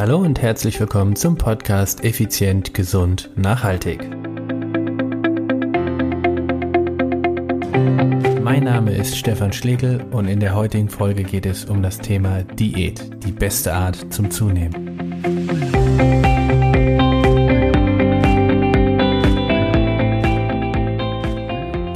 Hallo 0.00 0.16
und 0.16 0.40
herzlich 0.40 0.80
willkommen 0.80 1.14
zum 1.14 1.36
Podcast 1.36 2.04
Effizient, 2.04 2.72
Gesund, 2.72 3.28
Nachhaltig. 3.36 4.00
Mein 8.42 8.64
Name 8.64 8.96
ist 8.96 9.18
Stefan 9.18 9.52
Schlegel 9.52 10.02
und 10.10 10.26
in 10.26 10.40
der 10.40 10.54
heutigen 10.54 10.88
Folge 10.88 11.22
geht 11.22 11.44
es 11.44 11.66
um 11.66 11.82
das 11.82 11.98
Thema 11.98 12.44
Diät, 12.44 13.22
die 13.22 13.30
beste 13.30 13.74
Art 13.74 14.10
zum 14.10 14.30
Zunehmen. 14.30 14.96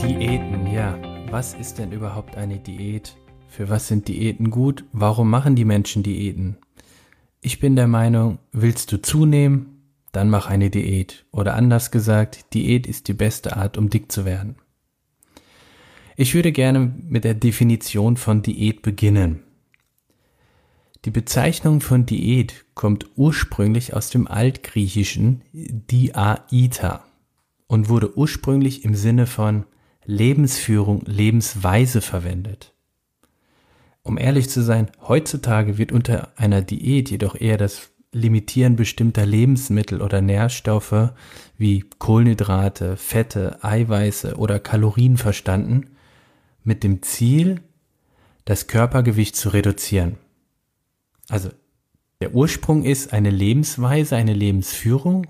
Diäten, 0.02 0.66
ja. 0.71 0.95
Was 1.30 1.55
ist 1.55 1.79
denn 1.79 1.91
überhaupt 1.91 2.36
eine 2.36 2.59
Diät? 2.59 3.16
Für 3.48 3.71
was 3.71 3.89
sind 3.89 4.09
Diäten 4.09 4.50
gut? 4.50 4.84
Warum 4.93 5.30
machen 5.30 5.57
die 5.57 5.64
Menschen 5.64 6.02
Diäten? 6.02 6.59
Ich 7.46 7.58
bin 7.58 7.76
der 7.76 7.88
Meinung, 7.88 8.38
willst 8.52 8.90
du 8.90 9.02
zunehmen, 9.02 9.82
dann 10.12 10.30
mach 10.30 10.46
eine 10.46 10.70
Diät. 10.70 11.27
Oder 11.30 11.56
anders 11.56 11.91
gesagt, 11.91 12.55
Diät 12.55 12.86
ist 12.86 13.06
die 13.06 13.12
beste 13.12 13.59
Art, 13.59 13.77
um 13.77 13.91
dick 13.91 14.10
zu 14.10 14.24
werden. 14.24 14.56
Ich 16.16 16.34
würde 16.34 16.52
gerne 16.52 16.95
mit 17.06 17.24
der 17.24 17.34
Definition 17.34 18.16
von 18.16 18.41
Diät 18.41 18.80
beginnen. 18.80 19.42
Die 21.05 21.10
Bezeichnung 21.10 21.83
von 21.83 22.06
Diät 22.06 22.64
kommt 22.72 23.10
ursprünglich 23.14 23.92
aus 23.92 24.08
dem 24.08 24.27
Altgriechischen 24.27 25.42
Diaita 25.52 27.05
und 27.66 27.91
wurde 27.91 28.16
ursprünglich 28.16 28.86
im 28.86 28.95
Sinne 28.95 29.27
von 29.27 29.66
Lebensführung, 30.06 31.02
Lebensweise 31.05 32.00
verwendet. 32.00 32.73
Um 34.04 34.18
ehrlich 34.18 34.50
zu 34.50 34.62
sein, 34.62 34.90
heutzutage 35.08 35.78
wird 35.78 35.90
unter 35.90 36.28
einer 36.36 36.60
Diät 36.60 37.10
jedoch 37.10 37.34
eher 37.34 37.56
das 37.56 37.90
Limitieren 38.12 38.77
bestimmter 38.77 39.27
Lebensmittel 39.27 40.00
oder 40.00 40.20
Nährstoffe 40.20 41.10
wie 41.58 41.84
Kohlenhydrate, 41.98 42.96
Fette, 42.96 43.64
Eiweiße 43.64 44.36
oder 44.36 44.61
Kalorien 44.61 45.16
verstanden, 45.16 45.96
mit 46.62 46.84
dem 46.84 47.02
Ziel, 47.02 47.61
das 48.44 48.69
Körpergewicht 48.69 49.34
zu 49.34 49.48
reduzieren. 49.48 50.16
Also 51.28 51.50
der 52.20 52.34
Ursprung 52.34 52.84
ist 52.84 53.12
eine 53.12 53.30
Lebensweise, 53.30 54.16
eine 54.16 54.34
Lebensführung 54.34 55.27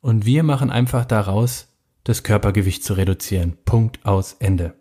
und 0.00 0.24
wir 0.24 0.42
machen 0.42 0.70
einfach 0.70 1.04
daraus, 1.04 1.68
das 2.04 2.22
Körpergewicht 2.22 2.84
zu 2.84 2.94
reduzieren. 2.94 3.58
Punkt 3.64 4.04
aus 4.04 4.34
Ende. 4.38 4.74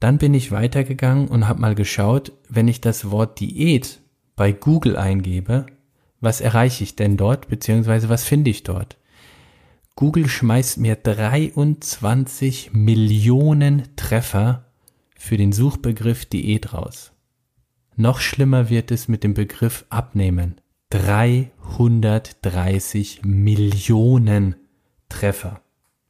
Dann 0.00 0.18
bin 0.18 0.34
ich 0.34 0.52
weitergegangen 0.52 1.28
und 1.28 1.48
habe 1.48 1.60
mal 1.60 1.74
geschaut, 1.74 2.32
wenn 2.48 2.68
ich 2.68 2.80
das 2.80 3.10
Wort 3.10 3.40
Diät 3.40 4.00
bei 4.36 4.52
Google 4.52 4.96
eingebe, 4.96 5.66
was 6.20 6.40
erreiche 6.40 6.84
ich 6.84 6.94
denn 6.96 7.16
dort, 7.16 7.48
beziehungsweise 7.48 8.08
was 8.08 8.24
finde 8.24 8.50
ich 8.50 8.62
dort? 8.62 8.96
Google 9.96 10.28
schmeißt 10.28 10.78
mir 10.78 10.94
23 10.94 12.70
Millionen 12.72 13.96
Treffer 13.96 14.66
für 15.16 15.36
den 15.36 15.50
Suchbegriff 15.52 16.26
Diät 16.26 16.72
raus. 16.72 17.10
Noch 17.96 18.20
schlimmer 18.20 18.70
wird 18.70 18.92
es 18.92 19.08
mit 19.08 19.24
dem 19.24 19.34
Begriff 19.34 19.84
Abnehmen. 19.88 20.60
330 20.90 23.22
Millionen 23.24 24.54
Treffer. 25.08 25.60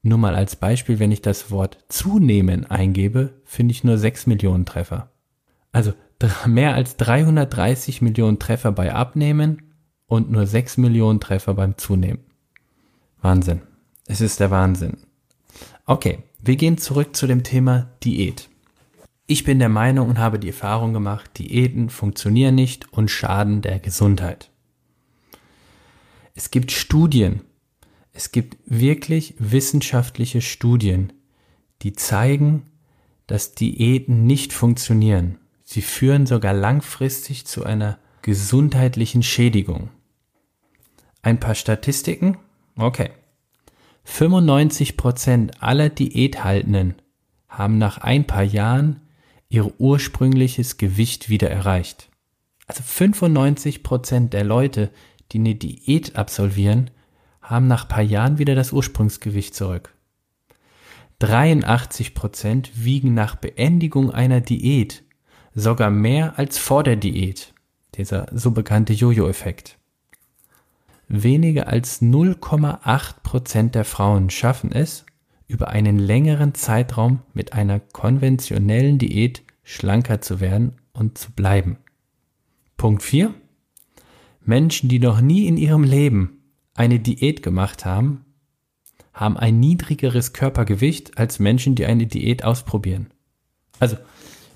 Nur 0.02 0.18
mal 0.18 0.34
als 0.34 0.56
Beispiel, 0.56 0.98
wenn 0.98 1.12
ich 1.12 1.22
das 1.22 1.50
Wort 1.50 1.78
zunehmen 1.88 2.66
eingebe, 2.66 3.34
finde 3.44 3.72
ich 3.72 3.84
nur 3.84 3.98
6 3.98 4.26
Millionen 4.26 4.64
Treffer. 4.64 5.10
Also 5.72 5.92
mehr 6.46 6.74
als 6.74 6.96
330 6.96 8.02
Millionen 8.02 8.38
Treffer 8.38 8.72
bei 8.72 8.94
Abnehmen 8.94 9.74
und 10.06 10.30
nur 10.30 10.46
6 10.46 10.78
Millionen 10.78 11.20
Treffer 11.20 11.54
beim 11.54 11.76
Zunehmen. 11.76 12.20
Wahnsinn. 13.20 13.62
Es 14.06 14.20
ist 14.20 14.40
der 14.40 14.50
Wahnsinn. 14.50 14.98
Okay, 15.84 16.20
wir 16.40 16.56
gehen 16.56 16.78
zurück 16.78 17.14
zu 17.14 17.26
dem 17.26 17.42
Thema 17.42 17.90
Diät. 18.02 18.48
Ich 19.26 19.44
bin 19.44 19.58
der 19.58 19.68
Meinung 19.68 20.08
und 20.08 20.18
habe 20.18 20.38
die 20.38 20.48
Erfahrung 20.48 20.94
gemacht, 20.94 21.38
Diäten 21.38 21.90
funktionieren 21.90 22.54
nicht 22.54 22.90
und 22.92 23.10
schaden 23.10 23.60
der 23.60 23.78
Gesundheit. 23.78 24.50
Es 26.34 26.50
gibt 26.50 26.72
Studien, 26.72 27.42
es 28.18 28.32
gibt 28.32 28.56
wirklich 28.66 29.36
wissenschaftliche 29.38 30.40
Studien, 30.40 31.12
die 31.82 31.92
zeigen, 31.92 32.64
dass 33.28 33.54
Diäten 33.54 34.26
nicht 34.26 34.52
funktionieren. 34.52 35.38
Sie 35.62 35.82
führen 35.82 36.26
sogar 36.26 36.52
langfristig 36.52 37.46
zu 37.46 37.62
einer 37.62 38.00
gesundheitlichen 38.22 39.22
Schädigung. 39.22 39.90
Ein 41.22 41.38
paar 41.38 41.54
Statistiken? 41.54 42.38
Okay. 42.76 43.10
95% 44.04 45.60
aller 45.60 45.88
Diäthaltenden 45.88 46.96
haben 47.48 47.78
nach 47.78 47.98
ein 47.98 48.26
paar 48.26 48.42
Jahren 48.42 48.98
ihr 49.48 49.78
ursprüngliches 49.78 50.76
Gewicht 50.76 51.28
wieder 51.28 51.52
erreicht. 51.52 52.08
Also 52.66 52.82
95% 52.82 54.30
der 54.30 54.42
Leute, 54.42 54.90
die 55.30 55.38
eine 55.38 55.54
Diät 55.54 56.16
absolvieren, 56.16 56.90
haben 57.48 57.66
nach 57.66 57.88
paar 57.88 58.02
Jahren 58.02 58.38
wieder 58.38 58.54
das 58.54 58.72
Ursprungsgewicht 58.72 59.54
zurück. 59.54 59.94
83 61.20 62.14
Prozent 62.14 62.70
wiegen 62.74 63.14
nach 63.14 63.36
Beendigung 63.36 64.10
einer 64.10 64.40
Diät 64.40 65.02
sogar 65.54 65.90
mehr 65.90 66.38
als 66.38 66.58
vor 66.58 66.84
der 66.84 66.96
Diät, 66.96 67.54
dieser 67.96 68.26
so 68.32 68.50
bekannte 68.50 68.92
Jojo-Effekt. 68.92 69.78
Weniger 71.08 71.68
als 71.68 72.02
0,8 72.02 73.22
Prozent 73.22 73.74
der 73.74 73.86
Frauen 73.86 74.28
schaffen 74.28 74.70
es, 74.70 75.06
über 75.46 75.68
einen 75.68 75.98
längeren 75.98 76.54
Zeitraum 76.54 77.20
mit 77.32 77.54
einer 77.54 77.80
konventionellen 77.80 78.98
Diät 78.98 79.42
schlanker 79.64 80.20
zu 80.20 80.40
werden 80.40 80.74
und 80.92 81.16
zu 81.16 81.32
bleiben. 81.32 81.78
Punkt 82.76 83.02
4. 83.02 83.32
Menschen, 84.44 84.90
die 84.90 84.98
noch 84.98 85.22
nie 85.22 85.46
in 85.46 85.56
ihrem 85.56 85.82
Leben 85.82 86.37
eine 86.78 87.00
Diät 87.00 87.42
gemacht 87.42 87.84
haben, 87.84 88.24
haben 89.12 89.36
ein 89.36 89.58
niedrigeres 89.58 90.32
Körpergewicht 90.32 91.18
als 91.18 91.40
Menschen, 91.40 91.74
die 91.74 91.86
eine 91.86 92.06
Diät 92.06 92.44
ausprobieren. 92.44 93.08
Also, 93.80 93.96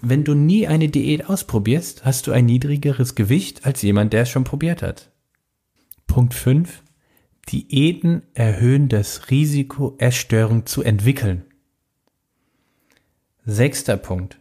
wenn 0.00 0.24
du 0.24 0.34
nie 0.34 0.66
eine 0.68 0.88
Diät 0.88 1.28
ausprobierst, 1.28 2.04
hast 2.04 2.26
du 2.26 2.32
ein 2.32 2.46
niedrigeres 2.46 3.14
Gewicht 3.14 3.66
als 3.66 3.82
jemand, 3.82 4.12
der 4.12 4.22
es 4.22 4.30
schon 4.30 4.44
probiert 4.44 4.82
hat. 4.82 5.10
Punkt 6.06 6.34
5. 6.34 6.82
Diäten 7.48 8.22
erhöhen 8.34 8.88
das 8.88 9.30
Risiko, 9.30 9.96
Essstörung 9.98 10.64
zu 10.66 10.82
entwickeln. 10.82 11.44
Sechster 13.44 13.96
Punkt. 13.96 14.40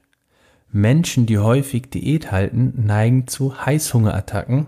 Menschen, 0.72 1.26
die 1.26 1.40
häufig 1.40 1.90
Diät 1.90 2.32
halten, 2.32 2.74
neigen 2.86 3.28
zu 3.28 3.66
Heißhungerattacken 3.66 4.68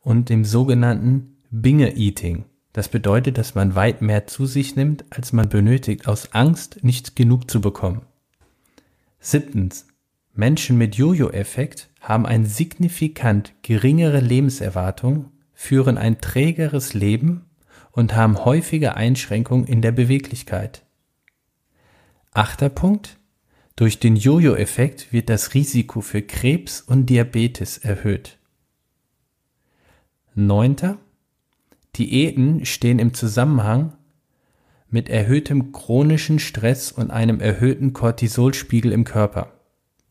und 0.00 0.28
dem 0.28 0.44
sogenannten 0.44 1.38
Binge-Eating. 1.50 2.44
Das 2.72 2.88
bedeutet, 2.88 3.36
dass 3.36 3.54
man 3.54 3.74
weit 3.74 4.00
mehr 4.00 4.26
zu 4.26 4.46
sich 4.46 4.76
nimmt, 4.76 5.04
als 5.10 5.32
man 5.32 5.48
benötigt, 5.48 6.06
aus 6.06 6.32
Angst, 6.32 6.84
nicht 6.84 7.16
genug 7.16 7.50
zu 7.50 7.60
bekommen. 7.60 8.02
Siebtens. 9.18 9.86
Menschen 10.32 10.78
mit 10.78 10.94
Jojo-Effekt 10.94 11.90
haben 12.00 12.24
eine 12.24 12.46
signifikant 12.46 13.52
geringere 13.62 14.20
Lebenserwartung, 14.20 15.32
führen 15.52 15.98
ein 15.98 16.20
trägeres 16.20 16.94
Leben 16.94 17.44
und 17.92 18.14
haben 18.14 18.44
häufige 18.44 18.94
Einschränkungen 18.94 19.66
in 19.66 19.82
der 19.82 19.92
Beweglichkeit. 19.92 20.84
Achter 22.32 22.68
Punkt. 22.68 23.18
Durch 23.74 23.98
den 23.98 24.14
Jojo-Effekt 24.14 25.12
wird 25.12 25.28
das 25.28 25.54
Risiko 25.54 26.00
für 26.00 26.22
Krebs 26.22 26.80
und 26.80 27.06
Diabetes 27.06 27.78
erhöht. 27.78 28.38
Neunter. 30.34 30.98
Diäten 31.96 32.64
stehen 32.64 32.98
im 32.98 33.14
Zusammenhang 33.14 33.92
mit 34.88 35.08
erhöhtem 35.08 35.72
chronischen 35.72 36.38
Stress 36.38 36.90
und 36.92 37.10
einem 37.10 37.40
erhöhten 37.40 37.92
Cortisolspiegel 37.92 38.92
im 38.92 39.04
Körper. 39.04 39.52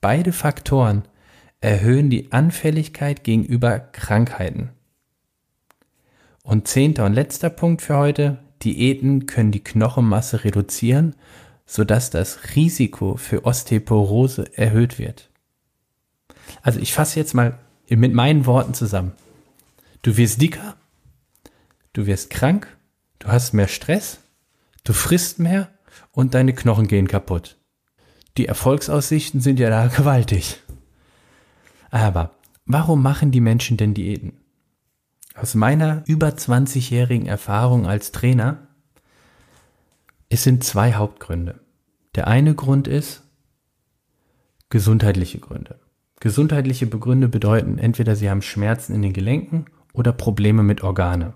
Beide 0.01 0.31
Faktoren 0.31 1.03
erhöhen 1.61 2.09
die 2.09 2.31
Anfälligkeit 2.31 3.23
gegenüber 3.23 3.79
Krankheiten. 3.79 4.69
Und 6.43 6.67
zehnter 6.67 7.05
und 7.05 7.13
letzter 7.13 7.49
Punkt 7.49 7.81
für 7.81 7.97
heute. 7.97 8.39
Diäten 8.63 9.25
können 9.25 9.51
die 9.51 9.63
Knochenmasse 9.63 10.43
reduzieren, 10.43 11.15
sodass 11.65 12.09
das 12.09 12.55
Risiko 12.55 13.15
für 13.15 13.45
Osteoporose 13.45 14.57
erhöht 14.57 14.97
wird. 14.97 15.29
Also 16.61 16.79
ich 16.79 16.93
fasse 16.93 17.19
jetzt 17.19 17.33
mal 17.33 17.59
mit 17.89 18.13
meinen 18.13 18.45
Worten 18.45 18.73
zusammen. 18.73 19.11
Du 20.01 20.17
wirst 20.17 20.41
dicker, 20.41 20.75
du 21.93 22.05
wirst 22.05 22.29
krank, 22.29 22.77
du 23.19 23.27
hast 23.27 23.53
mehr 23.53 23.67
Stress, 23.67 24.19
du 24.83 24.93
frisst 24.93 25.39
mehr 25.39 25.69
und 26.11 26.33
deine 26.33 26.53
Knochen 26.53 26.87
gehen 26.87 27.07
kaputt. 27.07 27.57
Die 28.37 28.47
Erfolgsaussichten 28.47 29.41
sind 29.41 29.59
ja 29.59 29.69
da 29.69 29.87
gewaltig. 29.95 30.61
Aber 31.89 32.31
warum 32.65 33.01
machen 33.01 33.31
die 33.31 33.41
Menschen 33.41 33.77
denn 33.77 33.93
Diäten? 33.93 34.33
Aus 35.35 35.55
meiner 35.55 36.03
über 36.05 36.29
20-jährigen 36.29 37.25
Erfahrung 37.25 37.87
als 37.87 38.11
Trainer, 38.11 38.67
es 40.27 40.43
sind 40.43 40.63
zwei 40.63 40.93
Hauptgründe. 40.93 41.59
Der 42.15 42.27
eine 42.27 42.53
Grund 42.55 42.87
ist 42.87 43.23
gesundheitliche 44.69 45.39
Gründe. 45.39 45.79
Gesundheitliche 46.19 46.85
Begründe 46.85 47.29
bedeuten 47.29 47.77
entweder 47.77 48.15
sie 48.15 48.29
haben 48.29 48.41
Schmerzen 48.41 48.93
in 48.93 49.01
den 49.01 49.13
Gelenken 49.13 49.65
oder 49.93 50.11
Probleme 50.11 50.63
mit 50.63 50.83
Organe. 50.83 51.33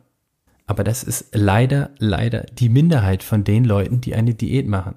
Aber 0.66 0.84
das 0.84 1.04
ist 1.04 1.30
leider, 1.34 1.92
leider 1.98 2.46
die 2.54 2.70
Minderheit 2.70 3.24
von 3.24 3.44
den 3.44 3.66
Leuten, 3.66 4.02
die 4.02 4.16
eine 4.16 4.34
Diät 4.34 4.68
machen. 4.68 4.96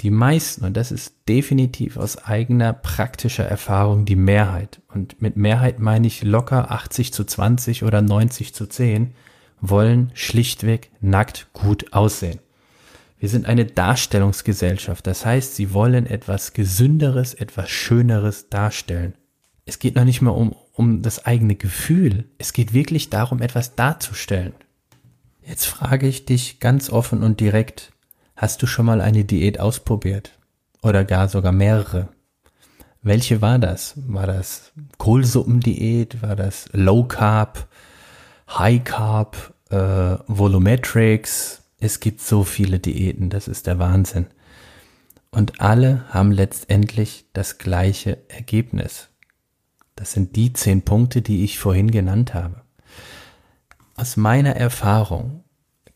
Die 0.00 0.10
meisten, 0.10 0.64
und 0.64 0.76
das 0.76 0.92
ist 0.92 1.28
definitiv 1.28 1.98
aus 1.98 2.16
eigener 2.24 2.72
praktischer 2.72 3.44
Erfahrung 3.44 4.06
die 4.06 4.16
Mehrheit, 4.16 4.80
und 4.88 5.20
mit 5.20 5.36
Mehrheit 5.36 5.78
meine 5.78 6.06
ich 6.06 6.22
locker 6.22 6.70
80 6.70 7.12
zu 7.12 7.24
20 7.24 7.84
oder 7.84 8.00
90 8.00 8.54
zu 8.54 8.66
10, 8.66 9.12
wollen 9.60 10.10
schlichtweg 10.14 10.90
nackt 11.00 11.52
gut 11.52 11.92
aussehen. 11.92 12.38
Wir 13.18 13.28
sind 13.28 13.44
eine 13.44 13.66
Darstellungsgesellschaft, 13.66 15.06
das 15.06 15.26
heißt, 15.26 15.54
sie 15.54 15.74
wollen 15.74 16.06
etwas 16.06 16.54
Gesünderes, 16.54 17.34
etwas 17.34 17.68
Schöneres 17.68 18.48
darstellen. 18.48 19.14
Es 19.66 19.78
geht 19.78 19.96
noch 19.96 20.04
nicht 20.04 20.22
mal 20.22 20.30
um, 20.30 20.56
um 20.80 21.02
das 21.02 21.26
eigene 21.26 21.56
Gefühl, 21.56 22.24
es 22.38 22.54
geht 22.54 22.72
wirklich 22.72 23.10
darum, 23.10 23.42
etwas 23.42 23.74
darzustellen. 23.74 24.54
Jetzt 25.42 25.66
frage 25.66 26.08
ich 26.08 26.24
dich 26.24 26.58
ganz 26.58 26.88
offen 26.88 27.22
und 27.22 27.38
direkt, 27.38 27.92
hast 28.34 28.62
du 28.62 28.66
schon 28.66 28.86
mal 28.86 29.02
eine 29.02 29.26
Diät 29.26 29.60
ausprobiert? 29.60 30.38
Oder 30.80 31.04
gar 31.04 31.28
sogar 31.28 31.52
mehrere? 31.52 32.08
Welche 33.02 33.42
war 33.42 33.58
das? 33.58 33.92
War 34.06 34.26
das 34.26 34.72
Kohlsuppendiät? 34.96 36.22
War 36.22 36.34
das 36.34 36.70
Low 36.72 37.04
Carb? 37.04 37.68
High 38.48 38.82
Carb? 38.82 39.52
Äh, 39.68 40.16
Volumetrics? 40.28 41.60
Es 41.78 42.00
gibt 42.00 42.22
so 42.22 42.42
viele 42.42 42.78
Diäten, 42.78 43.28
das 43.28 43.48
ist 43.48 43.66
der 43.66 43.78
Wahnsinn. 43.78 44.28
Und 45.30 45.60
alle 45.60 46.06
haben 46.08 46.32
letztendlich 46.32 47.26
das 47.34 47.58
gleiche 47.58 48.16
Ergebnis. 48.30 49.09
Das 50.00 50.12
sind 50.12 50.34
die 50.34 50.54
zehn 50.54 50.80
Punkte, 50.80 51.20
die 51.20 51.44
ich 51.44 51.58
vorhin 51.58 51.90
genannt 51.90 52.32
habe. 52.32 52.62
Aus 53.96 54.16
meiner 54.16 54.56
Erfahrung 54.56 55.44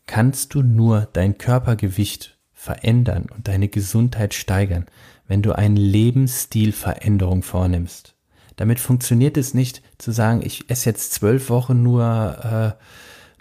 kannst 0.05 0.53
du 0.53 0.61
nur 0.61 1.09
dein 1.11 1.39
Körpergewicht 1.39 2.37
verändern 2.53 3.25
und 3.35 3.47
deine 3.47 3.67
Gesundheit 3.67 4.35
steigern, 4.35 4.85
wenn 5.27 5.41
du 5.41 5.53
eine 5.53 5.79
Lebensstilveränderung 5.79 7.41
vornimmst. 7.41 8.13
Damit 8.57 8.79
funktioniert 8.79 9.37
es 9.37 9.55
nicht 9.55 9.81
zu 9.97 10.11
sagen, 10.11 10.43
ich 10.45 10.69
esse 10.69 10.87
jetzt 10.87 11.13
zwölf 11.13 11.49
Wochen 11.49 11.81
nur 11.81 12.75
äh, 12.77 12.83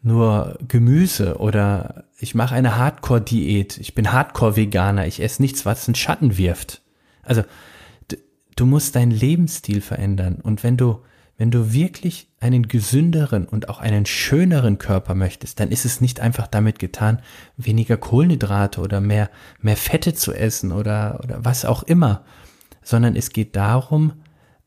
nur 0.02 0.58
Gemüse 0.66 1.36
oder 1.40 2.04
ich 2.18 2.34
mache 2.34 2.54
eine 2.54 2.78
Hardcore-Diät, 2.78 3.76
ich 3.76 3.94
bin 3.94 4.12
Hardcore-Veganer, 4.12 5.06
ich 5.06 5.20
esse 5.20 5.42
nichts, 5.42 5.66
was 5.66 5.86
einen 5.86 5.94
Schatten 5.94 6.38
wirft. 6.38 6.80
Also 7.22 7.42
du, 8.56 8.66
musst 8.66 8.96
deinen 8.96 9.10
Lebensstil 9.10 9.80
verändern 9.80 10.40
und 10.42 10.62
wenn 10.62 10.76
du 10.76 11.00
wenn 11.36 11.50
du 11.50 11.72
wirklich 11.72 12.28
einen 12.38 12.68
gesünderen 12.68 13.46
und 13.46 13.68
auch 13.68 13.80
einen 13.80 14.06
schöneren 14.06 14.78
Körper 14.78 15.14
möchtest, 15.16 15.58
dann 15.58 15.70
ist 15.70 15.84
es 15.84 16.00
nicht 16.00 16.20
einfach 16.20 16.46
damit 16.46 16.78
getan, 16.78 17.20
weniger 17.56 17.96
Kohlenhydrate 17.96 18.80
oder 18.80 19.00
mehr, 19.00 19.30
mehr 19.60 19.76
Fette 19.76 20.14
zu 20.14 20.32
essen 20.32 20.70
oder, 20.70 21.20
oder 21.24 21.44
was 21.44 21.64
auch 21.64 21.82
immer, 21.82 22.24
sondern 22.82 23.16
es 23.16 23.30
geht 23.30 23.56
darum, 23.56 24.12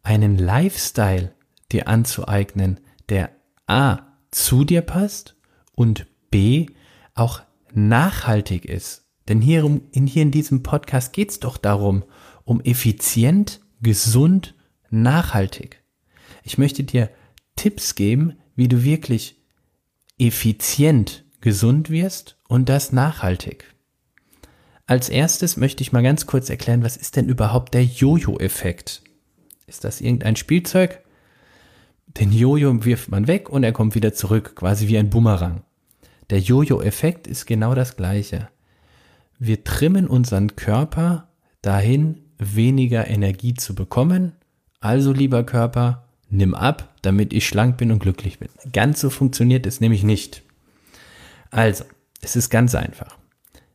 einen 0.04 0.38
Lifestyle 0.38 1.32
dir 1.72 1.88
anzueignen, 1.88 2.80
der 3.10 3.30
A, 3.66 4.00
zu 4.32 4.66
dir 4.66 4.82
passt 4.82 5.38
und 5.74 6.06
B 6.32 6.68
auch 7.14 7.42
nachhaltig 7.74 8.66
ist. 8.66 9.06
Denn 9.30 9.42
hier, 9.42 9.64
in, 9.92 10.08
hier 10.08 10.22
in 10.22 10.32
diesem 10.32 10.64
Podcast 10.64 11.14
geht 11.14 11.32
es 11.32 11.40
doch 11.40 11.58
darum, 11.58 12.04
um 12.44 12.62
effizient, 12.62 13.62
gesund, 13.82 14.56
nachhaltig. 14.90 15.82
Ich 16.44 16.58
möchte 16.58 16.84
dir 16.84 17.10
Tipps 17.56 17.96
geben, 17.96 18.34
wie 18.56 18.68
du 18.68 18.84
wirklich 18.84 19.42
effizient 20.18 21.26
gesund 21.42 21.90
wirst 21.90 22.38
und 22.48 22.70
das 22.70 22.92
nachhaltig. 22.92 23.66
Als 24.86 25.10
erstes 25.10 25.58
möchte 25.58 25.82
ich 25.82 25.92
mal 25.92 26.04
ganz 26.04 26.26
kurz 26.26 26.50
erklären, 26.50 26.84
was 26.84 26.96
ist 26.98 27.18
denn 27.18 27.28
überhaupt 27.28 27.74
der 27.74 27.84
Jojo-Effekt? 27.84 29.02
Ist 29.66 29.84
das 29.84 30.00
irgendein 30.00 30.38
Spielzeug? 30.38 31.04
Den 32.08 32.32
Jojo 32.32 32.86
wirft 32.86 33.10
man 33.10 33.28
weg 33.28 33.50
und 33.50 33.64
er 33.64 33.74
kommt 33.74 33.96
wieder 33.96 34.14
zurück, 34.14 34.56
quasi 34.56 34.88
wie 34.88 34.98
ein 34.98 35.10
Bumerang. 35.10 35.64
Der 36.30 36.40
Jojo-Effekt 36.40 37.28
ist 37.28 37.46
genau 37.46 37.76
das 37.76 37.98
gleiche. 37.98 38.50
Wir 39.40 39.64
trimmen 39.64 40.08
unseren 40.08 40.56
Körper 40.56 41.28
dahin, 41.62 42.24
weniger 42.38 43.08
Energie 43.08 43.54
zu 43.54 43.76
bekommen. 43.76 44.34
Also, 44.80 45.12
lieber 45.12 45.44
Körper, 45.44 46.06
nimm 46.30 46.54
ab, 46.54 46.94
damit 47.02 47.34
ich 47.34 47.48
schlank 47.48 47.78
bin 47.78 47.92
und 47.92 48.00
glücklich 48.00 48.40
bin. 48.40 48.50
Ganz 48.74 49.00
so 49.02 49.10
funktioniert 49.10 49.66
es 49.66 49.82
nämlich 49.82 50.04
nicht. 50.04 50.44
Also, 51.52 51.86
es 52.22 52.36
ist 52.36 52.50
ganz 52.50 52.76
einfach. 52.76 53.18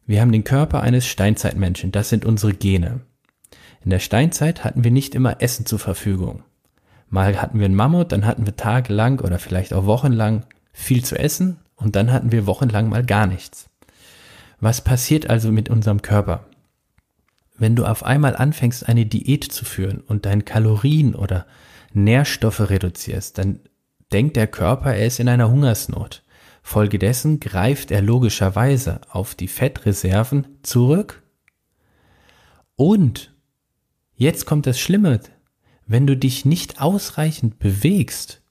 Wir 0.06 0.20
haben 0.20 0.32
den 0.32 0.44
Körper 0.44 0.82
eines 0.82 1.06
Steinzeitmenschen, 1.06 1.92
das 1.92 2.08
sind 2.08 2.24
unsere 2.24 2.54
Gene. 2.54 3.00
In 3.84 3.90
der 3.90 3.98
Steinzeit 3.98 4.64
hatten 4.64 4.84
wir 4.84 4.90
nicht 4.90 5.14
immer 5.14 5.40
Essen 5.40 5.66
zur 5.66 5.78
Verfügung. 5.78 6.42
Mal 7.08 7.40
hatten 7.40 7.58
wir 7.58 7.66
einen 7.66 7.74
Mammut, 7.74 8.12
dann 8.12 8.26
hatten 8.26 8.46
wir 8.46 8.56
tagelang 8.56 9.20
oder 9.20 9.38
vielleicht 9.38 9.72
auch 9.74 9.86
wochenlang 9.86 10.44
viel 10.72 11.04
zu 11.04 11.18
essen 11.18 11.58
und 11.76 11.96
dann 11.96 12.12
hatten 12.12 12.32
wir 12.32 12.46
wochenlang 12.46 12.88
mal 12.88 13.04
gar 13.04 13.26
nichts. 13.26 13.68
Was 14.60 14.80
passiert 14.80 15.28
also 15.28 15.50
mit 15.52 15.68
unserem 15.68 16.02
Körper? 16.02 16.44
Wenn 17.62 17.76
du 17.76 17.84
auf 17.84 18.02
einmal 18.02 18.34
anfängst, 18.34 18.88
eine 18.88 19.06
Diät 19.06 19.44
zu 19.44 19.64
führen 19.64 20.00
und 20.00 20.26
deine 20.26 20.42
Kalorien 20.42 21.14
oder 21.14 21.46
Nährstoffe 21.92 22.58
reduzierst, 22.58 23.38
dann 23.38 23.60
denkt 24.12 24.34
der 24.34 24.48
Körper, 24.48 24.96
er 24.96 25.06
ist 25.06 25.20
in 25.20 25.28
einer 25.28 25.48
Hungersnot. 25.48 26.24
Folgedessen 26.64 27.38
greift 27.38 27.92
er 27.92 28.02
logischerweise 28.02 29.00
auf 29.10 29.36
die 29.36 29.46
Fettreserven 29.46 30.58
zurück. 30.64 31.22
Und 32.74 33.32
jetzt 34.16 34.44
kommt 34.44 34.66
das 34.66 34.80
Schlimme, 34.80 35.20
wenn 35.86 36.08
du 36.08 36.16
dich 36.16 36.44
nicht 36.44 36.80
ausreichend 36.80 37.60
bewegst, 37.60 38.42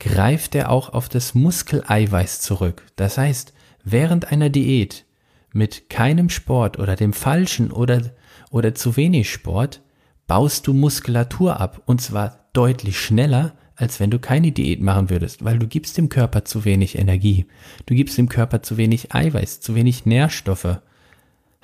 greift 0.00 0.54
er 0.54 0.70
auch 0.70 0.88
auf 0.88 1.10
das 1.10 1.34
Muskeleiweiß 1.34 2.40
zurück. 2.40 2.86
Das 2.96 3.18
heißt, 3.18 3.52
während 3.84 4.32
einer 4.32 4.48
Diät 4.48 5.04
mit 5.52 5.90
keinem 5.90 6.30
Sport 6.30 6.78
oder 6.78 6.96
dem 6.96 7.12
falschen 7.12 7.70
oder, 7.70 8.14
oder 8.50 8.74
zu 8.74 8.96
wenig 8.96 9.30
Sport 9.30 9.80
baust 10.26 10.66
du 10.66 10.72
Muskulatur 10.72 11.60
ab 11.60 11.82
und 11.86 12.00
zwar 12.00 12.48
deutlich 12.52 12.98
schneller, 12.98 13.54
als 13.76 14.00
wenn 14.00 14.10
du 14.10 14.18
keine 14.18 14.52
Diät 14.52 14.80
machen 14.80 15.10
würdest, 15.10 15.44
weil 15.44 15.58
du 15.58 15.66
gibst 15.66 15.98
dem 15.98 16.08
Körper 16.08 16.44
zu 16.44 16.64
wenig 16.64 16.96
Energie. 16.96 17.46
Du 17.86 17.94
gibst 17.94 18.16
dem 18.16 18.28
Körper 18.28 18.62
zu 18.62 18.76
wenig 18.76 19.14
Eiweiß, 19.14 19.60
zu 19.60 19.74
wenig 19.74 20.06
Nährstoffe, 20.06 20.80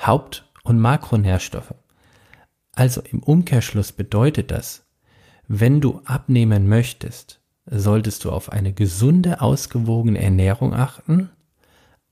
Haupt- 0.04 0.50
und 0.64 0.78
Makronährstoffe. 0.78 1.74
Also 2.72 3.02
im 3.02 3.22
Umkehrschluss 3.22 3.92
bedeutet 3.92 4.50
das, 4.50 4.86
wenn 5.46 5.80
du 5.80 6.00
abnehmen 6.04 6.68
möchtest, 6.68 7.40
solltest 7.66 8.24
du 8.24 8.30
auf 8.30 8.50
eine 8.52 8.72
gesunde, 8.72 9.40
ausgewogene 9.40 10.20
Ernährung 10.20 10.74
achten. 10.74 11.30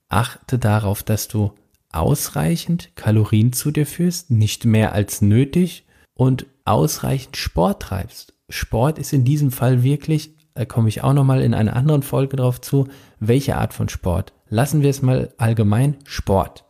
Achte 0.09 0.59
darauf, 0.59 1.03
dass 1.03 1.29
du 1.29 1.53
ausreichend 1.93 2.91
Kalorien 2.95 3.53
zu 3.53 3.71
dir 3.71 3.87
führst, 3.87 4.31
nicht 4.31 4.65
mehr 4.65 4.93
als 4.93 5.23
nötig 5.23 5.87
und 6.15 6.47
ausreichend 6.65 7.37
Sport 7.37 7.83
treibst. 7.83 8.35
Sport 8.49 8.99
ist 8.99 9.13
in 9.13 9.25
diesem 9.25 9.51
Fall 9.51 9.83
wirklich, 9.83 10.35
da 10.55 10.65
komme 10.65 10.89
ich 10.89 11.03
auch 11.03 11.13
nochmal 11.13 11.43
in 11.43 11.55
einer 11.55 11.77
anderen 11.77 12.03
Folge 12.03 12.37
drauf 12.37 12.61
zu, 12.61 12.89
welche 13.21 13.57
Art 13.57 13.73
von 13.73 13.89
Sport. 13.89 14.33
Lassen 14.49 14.83
wir 14.83 14.91
es 14.91 15.03
mal 15.03 15.33
allgemein 15.37 15.97
Sport. 16.05 16.65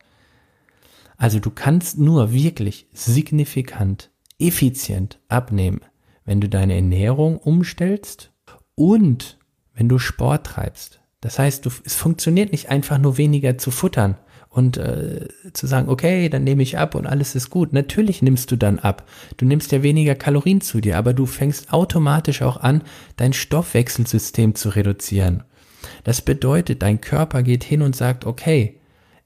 Also 1.17 1.39
du 1.39 1.49
kannst 1.49 1.97
nur 1.97 2.31
wirklich 2.31 2.87
signifikant, 2.93 4.11
effizient 4.39 5.19
abnehmen, 5.27 5.81
wenn 6.23 6.39
du 6.39 6.47
deine 6.47 6.75
Ernährung 6.75 7.37
umstellst 7.37 8.31
und 8.75 9.37
wenn 9.73 9.89
du 9.89 9.99
Sport 9.99 10.45
treibst. 10.45 11.01
Das 11.21 11.39
heißt, 11.39 11.65
du, 11.65 11.71
es 11.83 11.95
funktioniert 11.95 12.53
nicht 12.53 12.69
einfach 12.69 12.97
nur 12.97 13.17
weniger 13.17 13.57
zu 13.57 13.71
futtern 13.71 14.17
und 14.49 14.77
äh, 14.77 15.27
zu 15.53 15.67
sagen, 15.67 15.89
okay, 15.89 16.27
dann 16.27 16.43
nehme 16.43 16.63
ich 16.63 16.77
ab 16.77 16.95
und 16.95 17.05
alles 17.05 17.35
ist 17.35 17.49
gut. 17.49 17.71
Natürlich 17.71 18.21
nimmst 18.21 18.51
du 18.51 18.55
dann 18.55 18.79
ab. 18.79 19.07
Du 19.37 19.45
nimmst 19.45 19.71
ja 19.71 19.83
weniger 19.83 20.15
Kalorien 20.15 20.61
zu 20.61 20.81
dir, 20.81 20.97
aber 20.97 21.13
du 21.13 21.25
fängst 21.25 21.71
automatisch 21.71 22.41
auch 22.41 22.57
an, 22.57 22.83
dein 23.15 23.33
Stoffwechselsystem 23.33 24.55
zu 24.55 24.69
reduzieren. 24.69 25.43
Das 26.03 26.21
bedeutet, 26.21 26.81
dein 26.81 26.99
Körper 26.99 27.43
geht 27.43 27.63
hin 27.63 27.81
und 27.81 27.95
sagt, 27.95 28.25
okay, 28.25 28.79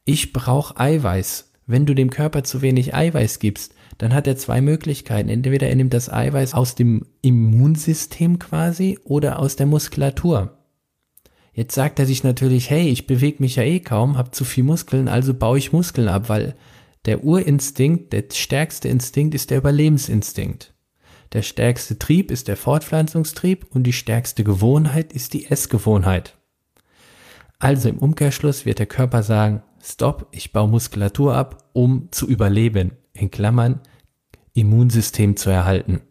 ich 0.05 0.33
brauche 0.33 0.79
Eiweiß. 0.79 1.51
Wenn 1.65 1.85
du 1.85 1.93
dem 1.93 2.09
Körper 2.09 2.43
zu 2.43 2.61
wenig 2.61 2.93
Eiweiß 2.93 3.39
gibst, 3.39 3.73
dann 3.97 4.13
hat 4.13 4.27
er 4.27 4.35
zwei 4.35 4.59
Möglichkeiten. 4.59 5.29
Entweder 5.29 5.69
er 5.69 5.75
nimmt 5.75 5.93
das 5.93 6.11
Eiweiß 6.11 6.53
aus 6.53 6.75
dem 6.75 7.05
Immunsystem 7.21 8.39
quasi 8.39 8.99
oder 9.05 9.39
aus 9.39 9.55
der 9.55 9.67
Muskulatur. 9.67 10.57
Jetzt 11.53 11.75
sagt 11.75 11.99
er 11.99 12.05
sich 12.07 12.23
natürlich, 12.23 12.69
hey, 12.69 12.89
ich 12.89 13.05
bewege 13.05 13.37
mich 13.39 13.55
ja 13.57 13.63
eh 13.63 13.79
kaum, 13.79 14.17
hab 14.17 14.33
zu 14.33 14.43
viel 14.43 14.63
Muskeln, 14.63 15.07
also 15.07 15.33
baue 15.33 15.59
ich 15.59 15.71
Muskeln 15.71 16.07
ab, 16.07 16.27
weil 16.27 16.55
der 17.05 17.23
Urinstinkt, 17.23 18.11
der 18.11 18.25
stärkste 18.31 18.87
Instinkt 18.87 19.35
ist 19.35 19.51
der 19.51 19.59
Überlebensinstinkt. 19.59 20.73
Der 21.33 21.41
stärkste 21.41 21.99
Trieb 21.99 22.31
ist 22.31 22.47
der 22.47 22.57
Fortpflanzungstrieb 22.57 23.67
und 23.69 23.83
die 23.83 23.93
stärkste 23.93 24.43
Gewohnheit 24.43 25.13
ist 25.13 25.33
die 25.33 25.45
Essgewohnheit. 25.45 26.37
Also 27.59 27.89
im 27.89 27.99
Umkehrschluss 27.99 28.65
wird 28.65 28.79
der 28.79 28.85
Körper 28.87 29.23
sagen, 29.23 29.63
stopp, 29.81 30.27
ich 30.31 30.53
baue 30.53 30.67
Muskulatur 30.67 31.35
ab, 31.35 31.69
um 31.73 32.09
zu 32.11 32.27
überleben. 32.27 32.91
In 33.13 33.31
Klammern, 33.31 33.79
Immunsystem 34.53 35.37
zu 35.37 35.49
erhalten. 35.49 36.01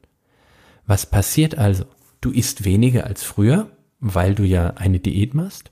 Was 0.87 1.07
passiert 1.07 1.59
also? 1.59 1.85
Du 2.21 2.31
isst 2.31 2.65
weniger 2.65 3.07
als 3.07 3.23
früher, 3.23 3.71
weil 4.03 4.35
du 4.35 4.43
ja 4.43 4.75
eine 4.75 4.99
Diät 4.99 5.33
machst, 5.33 5.71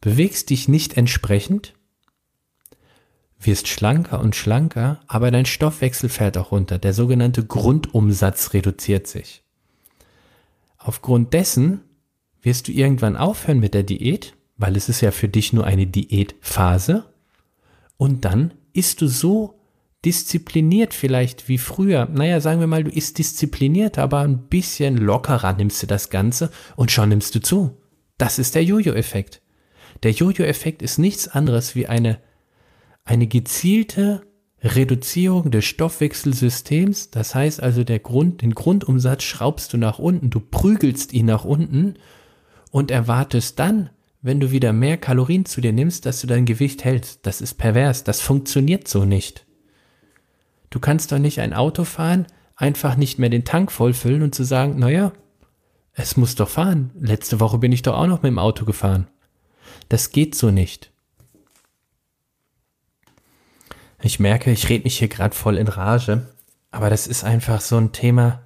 bewegst 0.00 0.50
dich 0.50 0.68
nicht 0.68 0.96
entsprechend, 0.96 1.74
wirst 3.40 3.66
schlanker 3.66 4.20
und 4.20 4.36
schlanker, 4.36 5.00
aber 5.08 5.30
dein 5.30 5.46
Stoffwechsel 5.46 6.10
fällt 6.10 6.36
auch 6.36 6.52
runter. 6.52 6.78
Der 6.78 6.92
sogenannte 6.92 7.44
Grundumsatz 7.44 8.52
reduziert 8.52 9.06
sich. 9.06 9.42
Aufgrund 10.76 11.32
dessen 11.32 11.80
wirst 12.42 12.68
du 12.68 12.72
irgendwann 12.72 13.16
aufhören 13.16 13.58
mit 13.58 13.72
der 13.72 13.84
Diät, 13.84 14.36
weil 14.58 14.76
es 14.76 14.90
ist 14.90 15.00
ja 15.00 15.12
für 15.12 15.28
dich 15.28 15.52
nur 15.54 15.64
eine 15.64 15.86
Diätphase. 15.86 17.06
Und 17.96 18.26
dann 18.26 18.52
isst 18.74 19.00
du 19.00 19.06
so 19.08 19.58
diszipliniert 20.04 20.94
vielleicht 20.94 21.48
wie 21.48 21.58
früher. 21.58 22.08
Naja, 22.12 22.40
sagen 22.40 22.60
wir 22.60 22.66
mal, 22.66 22.84
du 22.84 22.90
isst 22.90 23.18
diszipliniert, 23.18 23.98
aber 23.98 24.20
ein 24.20 24.48
bisschen 24.48 24.96
lockerer 24.96 25.52
nimmst 25.52 25.82
du 25.82 25.86
das 25.86 26.10
Ganze 26.10 26.50
und 26.76 26.90
schon 26.90 27.08
nimmst 27.08 27.34
du 27.34 27.40
zu. 27.40 27.78
Das 28.18 28.38
ist 28.38 28.54
der 28.54 28.64
Jojo-Effekt. 28.64 29.42
Der 30.02 30.10
Jojo-Effekt 30.10 30.82
ist 30.82 30.98
nichts 30.98 31.28
anderes 31.28 31.74
wie 31.74 31.86
eine, 31.86 32.18
eine 33.04 33.26
gezielte 33.26 34.22
Reduzierung 34.62 35.50
des 35.50 35.64
Stoffwechselsystems. 35.64 37.10
Das 37.10 37.34
heißt 37.34 37.62
also, 37.62 37.84
der 37.84 38.00
Grund, 38.00 38.42
den 38.42 38.54
Grundumsatz 38.54 39.22
schraubst 39.22 39.72
du 39.72 39.76
nach 39.76 39.98
unten, 39.98 40.30
du 40.30 40.40
prügelst 40.40 41.12
ihn 41.12 41.26
nach 41.26 41.44
unten 41.44 41.94
und 42.70 42.90
erwartest 42.90 43.58
dann, 43.58 43.90
wenn 44.20 44.40
du 44.40 44.50
wieder 44.50 44.72
mehr 44.72 44.96
Kalorien 44.96 45.44
zu 45.44 45.60
dir 45.60 45.72
nimmst, 45.72 46.06
dass 46.06 46.20
du 46.20 46.26
dein 46.26 46.44
Gewicht 46.44 46.84
hältst. 46.84 47.26
Das 47.26 47.40
ist 47.40 47.54
pervers. 47.54 48.04
Das 48.04 48.20
funktioniert 48.20 48.86
so 48.86 49.04
nicht. 49.04 49.46
Du 50.72 50.80
kannst 50.80 51.12
doch 51.12 51.18
nicht 51.18 51.38
ein 51.38 51.52
Auto 51.52 51.84
fahren, 51.84 52.26
einfach 52.56 52.96
nicht 52.96 53.18
mehr 53.18 53.28
den 53.28 53.44
Tank 53.44 53.70
vollfüllen 53.70 54.22
und 54.22 54.34
zu 54.34 54.42
sagen, 54.42 54.78
naja, 54.78 55.12
es 55.92 56.16
muss 56.16 56.34
doch 56.34 56.48
fahren. 56.48 56.90
Letzte 56.98 57.40
Woche 57.40 57.58
bin 57.58 57.72
ich 57.72 57.82
doch 57.82 57.94
auch 57.94 58.06
noch 58.06 58.22
mit 58.22 58.30
dem 58.30 58.38
Auto 58.38 58.64
gefahren. 58.64 59.06
Das 59.90 60.12
geht 60.12 60.34
so 60.34 60.50
nicht. 60.50 60.90
Ich 64.00 64.18
merke, 64.18 64.50
ich 64.50 64.70
rede 64.70 64.84
mich 64.84 64.98
hier 64.98 65.08
gerade 65.08 65.34
voll 65.34 65.58
in 65.58 65.68
Rage, 65.68 66.26
aber 66.70 66.88
das 66.88 67.06
ist 67.06 67.22
einfach 67.22 67.60
so 67.60 67.76
ein 67.76 67.92
Thema. 67.92 68.40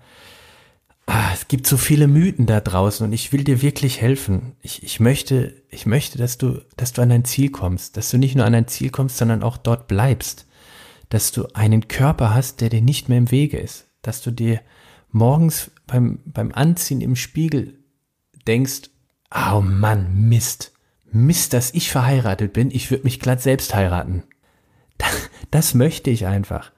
Ah, 1.06 1.30
es 1.32 1.46
gibt 1.46 1.68
so 1.68 1.76
viele 1.76 2.08
Mythen 2.08 2.46
da 2.46 2.60
draußen 2.60 3.06
und 3.06 3.12
ich 3.12 3.32
will 3.32 3.44
dir 3.44 3.62
wirklich 3.62 4.00
helfen. 4.00 4.56
Ich, 4.62 4.82
ich 4.82 4.98
möchte, 4.98 5.62
ich 5.70 5.86
möchte, 5.86 6.18
dass 6.18 6.38
du, 6.38 6.60
dass 6.76 6.92
du 6.92 7.02
an 7.02 7.10
dein 7.10 7.24
Ziel 7.24 7.50
kommst, 7.50 7.96
dass 7.96 8.10
du 8.10 8.18
nicht 8.18 8.34
nur 8.34 8.44
an 8.44 8.52
dein 8.52 8.66
Ziel 8.66 8.90
kommst, 8.90 9.16
sondern 9.16 9.44
auch 9.44 9.58
dort 9.58 9.86
bleibst 9.86 10.46
dass 11.08 11.32
du 11.32 11.46
einen 11.54 11.88
Körper 11.88 12.34
hast, 12.34 12.60
der 12.60 12.68
dir 12.68 12.82
nicht 12.82 13.08
mehr 13.08 13.18
im 13.18 13.30
Wege 13.30 13.58
ist, 13.58 13.86
dass 14.02 14.22
du 14.22 14.30
dir 14.30 14.60
morgens 15.10 15.70
beim, 15.86 16.20
beim 16.24 16.52
Anziehen 16.52 17.00
im 17.00 17.16
Spiegel 17.16 17.78
denkst, 18.46 18.90
oh 19.34 19.60
Mann, 19.60 20.28
Mist, 20.28 20.72
Mist, 21.10 21.52
dass 21.52 21.74
ich 21.74 21.90
verheiratet 21.90 22.52
bin, 22.52 22.70
ich 22.70 22.90
würde 22.90 23.04
mich 23.04 23.20
glatt 23.20 23.42
selbst 23.42 23.74
heiraten. 23.74 24.22
Das, 24.98 25.30
das 25.50 25.74
möchte 25.74 26.08
ich 26.08 26.24
einfach. 26.24 26.72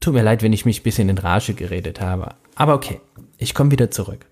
Tut 0.00 0.14
mir 0.14 0.22
leid, 0.22 0.42
wenn 0.42 0.54
ich 0.54 0.64
mich 0.64 0.80
ein 0.80 0.84
bisschen 0.84 1.10
in 1.10 1.18
Rage 1.18 1.52
geredet 1.52 2.00
habe. 2.00 2.34
Aber 2.54 2.72
okay, 2.72 2.98
ich 3.36 3.52
komme 3.52 3.70
wieder 3.72 3.90
zurück. 3.90 4.24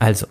Also, 0.00 0.26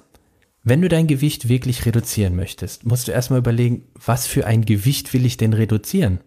wenn 0.64 0.82
du 0.82 0.90
dein 0.90 1.08
Gewicht 1.08 1.48
wirklich 1.48 1.86
reduzieren 1.86 2.36
möchtest, 2.36 2.86
musst 2.86 3.08
du 3.08 3.14
erstmal 3.14 3.40
überlegen, 3.40 3.86
was 3.94 4.28
für 4.28 4.46
ein 4.46 4.66
Gewicht 4.66 5.14
will 5.14 5.26
ich 5.26 5.38
denn 5.38 5.54
reduzieren? 5.54 6.20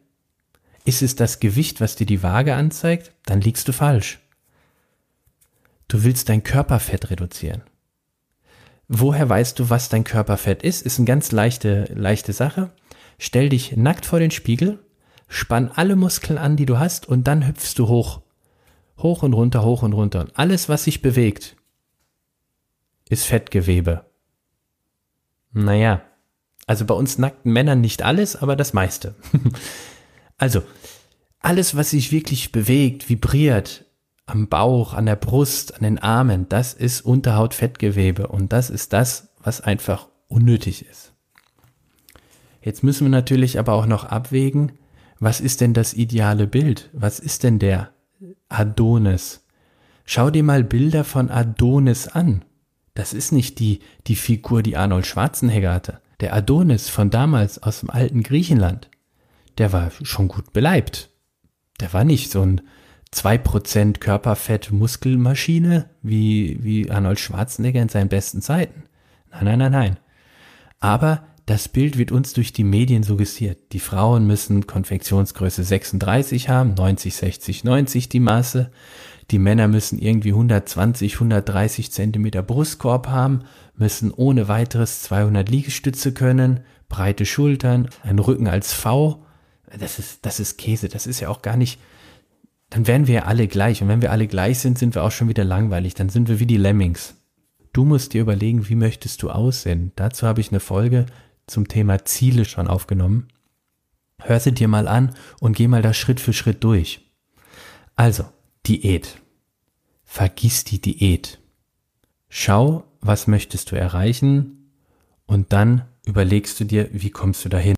Ist 0.85 1.03
es 1.03 1.17
das 1.17 1.41
Gewicht, 1.41 1.81
was 1.81 1.97
dir 1.97 2.07
die 2.07 2.23
Waage 2.23 2.55
anzeigt? 2.55 3.13
Dann 3.25 3.41
liegst 3.41 3.67
du 3.69 3.73
falsch. 3.73 4.21
Du 5.89 6.05
willst 6.05 6.29
dein 6.29 6.43
Körperfett 6.43 7.11
reduzieren. 7.11 7.63
Woher 8.89 9.29
weißt 9.29 9.59
du, 9.59 9.71
was 9.71 9.89
dein 9.89 10.05
Körperfett 10.05 10.63
ist? 10.63 10.83
Ist 10.83 10.99
eine 10.99 11.07
ganz 11.07 11.33
leichte, 11.33 11.85
leichte 11.95 12.35
Sache. 12.35 12.71
Stell 13.19 13.49
dich 13.49 13.77
nackt 13.77 14.05
vor 14.05 14.19
den 14.19 14.31
Spiegel, 14.31 14.79
spann 15.29 15.71
alle 15.75 15.97
Muskeln 15.97 16.39
an, 16.39 16.57
die 16.57 16.67
du 16.67 16.79
hast, 16.79 17.09
und 17.09 17.25
dann 17.27 17.47
hüpfst 17.47 17.75
du 17.77 17.89
hoch. 17.89 18.21
Hoch 18.99 19.23
und 19.23 19.33
runter, 19.33 19.65
hoch 19.65 19.83
und 19.83 19.95
runter. 19.95 20.21
Und 20.21 20.39
alles, 20.39 20.69
was 20.69 20.85
sich 20.85 21.01
bewegt, 21.01 21.57
ist 23.09 23.25
Fettgewebe. 23.25 24.05
Naja, 25.53 26.03
also 26.67 26.85
bei 26.85 26.95
uns 26.95 27.17
nackten 27.17 27.53
Männern 27.53 27.81
nicht 27.81 28.03
alles, 28.03 28.37
aber 28.37 28.57
das 28.57 28.75
meiste. 28.75 29.15
Also, 30.39 30.63
alles, 31.41 31.77
was 31.77 31.91
sich 31.91 32.13
wirklich 32.13 32.53
bewegt, 32.53 33.09
vibriert, 33.09 33.85
am 34.27 34.49
Bauch, 34.49 34.95
an 34.95 35.07
der 35.07 35.17
Brust, 35.17 35.75
an 35.75 35.83
den 35.83 35.99
Armen, 35.99 36.49
das 36.49 36.73
ist 36.73 37.03
Unterhautfettgewebe 37.03 38.29
und 38.29 38.53
das 38.53 38.71
ist 38.71 38.93
das, 38.93 39.29
was 39.43 39.61
einfach 39.61 40.09
unnötig 40.29 40.87
ist. 40.87 41.13
Jetzt 42.63 42.83
müssen 42.83 43.05
wir 43.05 43.11
natürlich 43.11 43.59
aber 43.59 43.75
auch 43.75 43.87
noch 43.87 44.05
abwägen, 44.05 44.73
was 45.21 45.41
ist 45.41 45.61
denn 45.61 45.75
das 45.75 45.95
ideale 45.95 46.47
Bild? 46.47 46.91
Was 46.93 47.21
ist 47.21 47.43
denn 47.43 47.59
der 47.59 47.91
Adonis? 48.49 49.47
Schau 50.07 50.31
dir 50.31 50.43
mal 50.43 50.65
Bilder 50.65 51.05
von 51.05 51.31
Adonis 51.31 52.09
an. 52.09 52.45
Das 52.95 53.13
ist 53.13 53.33
nicht 53.33 53.59
die, 53.59 53.81
die 54.07 54.17
Figur, 54.17 54.63
die 54.63 54.77
Arnold 54.77 55.07
Schwarzenegger 55.07 55.73
hatte. 55.73 56.01
Der 56.21 56.35
Adonis 56.35 56.89
von 56.89 57.11
damals 57.11 57.63
aus 57.63 57.81
dem 57.81 57.91
alten 57.91 58.23
Griechenland 58.23 58.91
der 59.59 59.73
war 59.73 59.91
schon 60.03 60.29
gut 60.29 60.53
beleibt. 60.53 61.11
Der 61.81 61.93
war 61.93 62.05
nicht 62.05 62.31
so 62.31 62.43
ein 62.43 62.61
2% 63.13 63.99
Körperfett 63.99 64.73
Muskelmaschine 64.73 65.89
wie, 66.03 66.59
wie 66.63 66.91
Arnold 66.91 67.21
Schwarzenegger 67.21 67.81
in 67.81 67.89
seinen 67.89 68.09
besten 68.09 68.43
Zeiten. 68.43 68.85
Nein, 69.31 69.45
nein, 69.45 69.59
nein, 69.59 69.73
nein. 69.73 69.97
Aber 70.81 71.25
das 71.47 71.69
Bild 71.69 71.99
wird 71.99 72.11
uns 72.11 72.33
durch 72.33 72.53
die 72.53 72.65
Medien 72.65 73.03
suggestiert. 73.03 73.73
Die 73.73 73.81
Frauen 73.81 74.27
müssen 74.27 74.67
Konfektionsgröße 74.67 75.63
36 75.63 76.49
haben, 76.49 76.75
90, 76.75 77.15
60, 77.15 77.65
90 77.65 78.09
die 78.09 78.21
Maße. 78.21 78.71
Die 79.31 79.39
Männer 79.39 79.69
müssen 79.69 79.99
irgendwie 79.99 80.31
120, 80.31 81.15
130 81.15 81.93
Zentimeter 81.93 82.43
Brustkorb 82.43 83.09
haben, 83.09 83.41
müssen 83.77 84.11
ohne 84.11 84.49
weiteres 84.49 85.03
200 85.03 85.49
Liegestütze 85.49 86.13
können, 86.13 86.61
breite 86.89 87.27
Schultern, 87.27 87.89
ein 88.03 88.19
Rücken 88.19 88.49
als 88.49 88.73
V 88.73 89.25
das 89.79 89.99
ist, 89.99 90.25
das 90.25 90.41
ist 90.41 90.59
Käse, 90.59 90.89
das 90.89 91.07
ist 91.07 91.21
ja 91.21 91.29
auch 91.29 91.43
gar 91.43 91.57
nicht, 91.57 91.79
dann 92.71 92.87
wären 92.87 93.07
wir 93.07 93.15
ja 93.15 93.25
alle 93.25 93.47
gleich. 93.47 93.83
Und 93.83 93.89
wenn 93.89 94.03
wir 94.03 94.11
alle 94.11 94.27
gleich 94.27 94.59
sind, 94.59 94.79
sind 94.79 94.95
wir 94.95 95.05
auch 95.05 95.13
schon 95.13 95.29
wieder 95.29 95.45
langweilig. 95.45 95.95
Dann 95.95 96.09
sind 96.09 96.29
wir 96.29 96.41
wie 96.41 96.47
die 96.47 96.57
Lemmings. 96.57 97.15
Du 97.73 97.85
musst 97.85 98.15
dir 98.15 98.23
überlegen, 98.23 98.69
wie 98.69 98.75
möchtest 98.75 99.23
du 99.23 99.31
aussehen. 99.31 99.93
Dazu 99.97 100.27
habe 100.27 100.41
ich 100.41 100.51
eine 100.51 100.61
Folge 100.61 101.07
zum 101.47 101.69
Thema 101.69 102.05
Ziele 102.05 102.45
schon 102.45 102.69
aufgenommen. 102.69 103.29
Hör 104.21 104.41
sie 104.41 104.53
dir 104.53 104.69
mal 104.69 104.89
an 104.89 105.15
und 105.41 105.57
geh 105.57 105.69
mal 105.69 105.83
da 105.83 105.93
Schritt 105.93 106.21
für 106.21 106.33
Schritt 106.33 106.65
durch. 106.65 107.01
Also, 107.97 108.25
Diät. 108.67 109.21
Vergiss 110.05 110.65
die 110.65 110.81
Diät. 110.81 111.39
Schau, 112.29 112.85
was 113.01 113.27
möchtest 113.27 113.71
du 113.71 113.77
erreichen 113.77 114.71
und 115.27 115.53
dann 115.53 115.83
überlegst 116.07 116.59
du 116.59 116.65
dir, 116.65 116.89
wie 116.93 117.11
kommst 117.11 117.45
du 117.45 117.49
dahin. 117.49 117.77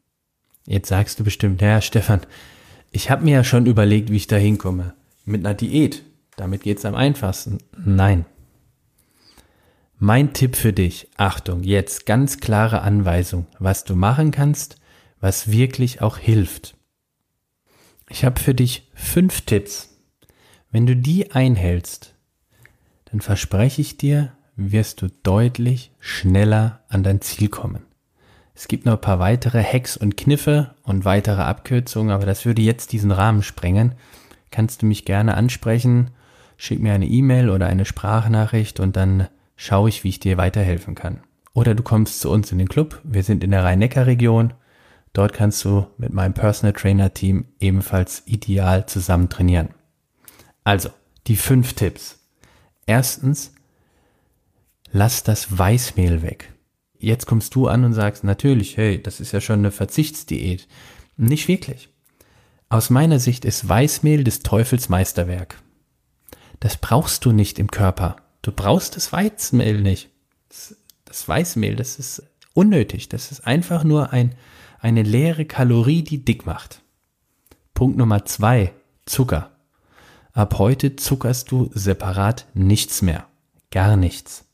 Jetzt 0.67 0.89
sagst 0.89 1.19
du 1.19 1.25
bestimmt, 1.25 1.63
ja, 1.63 1.81
Stefan, 1.81 2.21
ich 2.91 3.11
habe 3.11 3.25
mir 3.25 3.35
ja 3.35 3.45
schon 3.45 3.67
überlegt, 3.67 4.11
wie 4.11 4.17
ich 4.17 4.27
da 4.27 4.37
hinkomme. 4.37 4.95
Mit 5.25 5.45
einer 5.45 5.55
Diät. 5.55 6.03
Damit 6.37 6.63
geht's 6.63 6.85
am 6.85 6.95
einfachsten. 6.95 7.59
Nein. 7.77 8.27
Mein 9.99 10.35
Tipp 10.35 10.57
für 10.57 10.75
dich, 10.75 11.09
Achtung, 11.17 11.63
jetzt 11.63 12.05
ganz 12.05 12.39
klare 12.39 12.83
Anweisung, 12.83 13.47
was 13.59 13.85
du 13.85 13.97
machen 13.97 14.31
kannst, 14.31 14.79
was 15.21 15.51
wirklich 15.51 16.03
auch 16.03 16.19
hilft. 16.19 16.77
Ich 18.11 18.25
habe 18.25 18.39
für 18.39 18.55
dich 18.55 18.91
fünf 18.95 19.41
Tipps. 19.43 19.97
Wenn 20.71 20.85
du 20.85 20.95
die 20.95 21.31
einhältst, 21.33 22.15
dann 23.07 23.23
verspreche 23.23 23.81
ich 23.81 23.97
dir, 23.97 24.33
wirst 24.57 25.01
du 25.01 25.09
deutlich 25.23 25.93
schneller 25.99 26.85
an 26.89 27.03
dein 27.03 27.23
Ziel 27.23 27.49
kommen. 27.49 27.86
Es 28.57 28.69
gibt 28.69 28.87
noch 28.87 28.95
ein 28.95 29.01
paar 29.03 29.19
weitere 29.19 29.63
Hacks 29.63 29.99
und 29.99 30.17
Kniffe 30.17 30.75
und 30.83 31.05
weitere 31.05 31.43
Abkürzungen, 31.43 32.11
aber 32.11 32.25
das 32.25 32.47
würde 32.47 32.63
jetzt 32.63 32.91
diesen 32.93 33.11
Rahmen 33.11 33.43
sprengen. 33.43 33.93
Kannst 34.51 34.81
du 34.81 34.87
mich 34.87 35.05
gerne 35.05 35.37
ansprechen, 35.37 36.11
schick 36.57 36.81
mir 36.81 36.95
eine 36.95 37.07
E-Mail 37.07 37.51
oder 37.51 37.67
eine 37.67 37.85
Sprachnachricht 37.85 38.81
und 38.81 38.97
dann 38.97 39.29
schaue 39.57 39.91
ich, 39.91 40.05
wie 40.05 40.09
ich 40.09 40.21
dir 40.21 40.39
weiterhelfen 40.39 40.95
kann. 40.95 41.21
oder 41.53 41.75
du 41.75 41.83
kommst 41.83 42.21
zu 42.21 42.31
uns 42.31 42.51
in 42.51 42.59
den 42.59 42.69
Club. 42.69 43.01
Wir 43.05 43.23
sind 43.23 43.45
in 43.45 43.51
der 43.51 43.63
Rhein-Neckar-Region. 43.63 44.55
Dort 45.13 45.33
kannst 45.33 45.65
du 45.65 45.87
mit 45.97 46.13
meinem 46.13 46.35
Personal 46.35 46.75
Trainer 46.75 47.13
Team 47.15 47.47
ebenfalls 47.61 48.23
ideal 48.27 48.87
zusammen 48.87 49.29
trainieren. 49.29 49.69
Also, 50.65 50.91
die 51.27 51.37
fünf 51.37 51.75
Tipps. 51.75 52.19
Erstens, 52.87 53.55
lass 54.93 55.23
das 55.23 55.59
Weißmehl 55.59 56.23
weg. 56.23 56.53
Jetzt 56.99 57.27
kommst 57.27 57.55
du 57.55 57.69
an 57.69 57.85
und 57.85 57.93
sagst, 57.93 58.25
natürlich, 58.25 58.77
hey, 58.77 59.03
das 59.03 59.21
ist 59.21 59.33
ja 59.33 59.41
schon 59.41 59.61
eine 59.61 59.71
Verzichtsdiät. 59.71 60.67
Nicht 61.17 61.49
wirklich. 61.49 61.89
Aus 62.69 62.91
meiner 62.91 63.21
Sicht 63.21 63.45
ist 63.45 63.69
Weißmehl 63.69 64.25
des 64.25 64.41
Teufels 64.41 64.89
Meisterwerk. 64.89 65.57
Das 66.61 66.77
brauchst 66.77 67.25
du 67.25 67.33
nicht 67.33 67.59
im 67.59 67.71
Körper. 67.71 68.17
Du 68.43 68.53
brauchst 68.53 68.97
das 68.97 69.13
Weizenmehl 69.13 69.81
nicht. 69.81 70.11
Das, 70.49 70.77
das 71.05 71.29
Weißmehl, 71.29 71.77
das 71.77 71.99
ist 71.99 72.23
unnötig. 72.55 73.09
Das 73.09 73.31
ist 73.31 73.47
einfach 73.47 73.85
nur 73.85 74.13
ein, 74.13 74.35
eine 74.81 75.03
leere 75.03 75.45
Kalorie, 75.45 76.03
die 76.03 76.25
dick 76.25 76.47
macht. 76.47 76.83
Punkt 77.75 77.99
Nummer 77.99 78.25
zwei, 78.25 78.73
Zucker. 79.05 79.53
Ab 80.33 80.59
heute 80.59 80.97
zuckerst 80.97 81.51
du 81.51 81.71
separat 81.73 82.47
nichts 82.55 83.01
mehr. 83.03 83.27
Gar 83.71 83.97
nichts. 83.97 84.46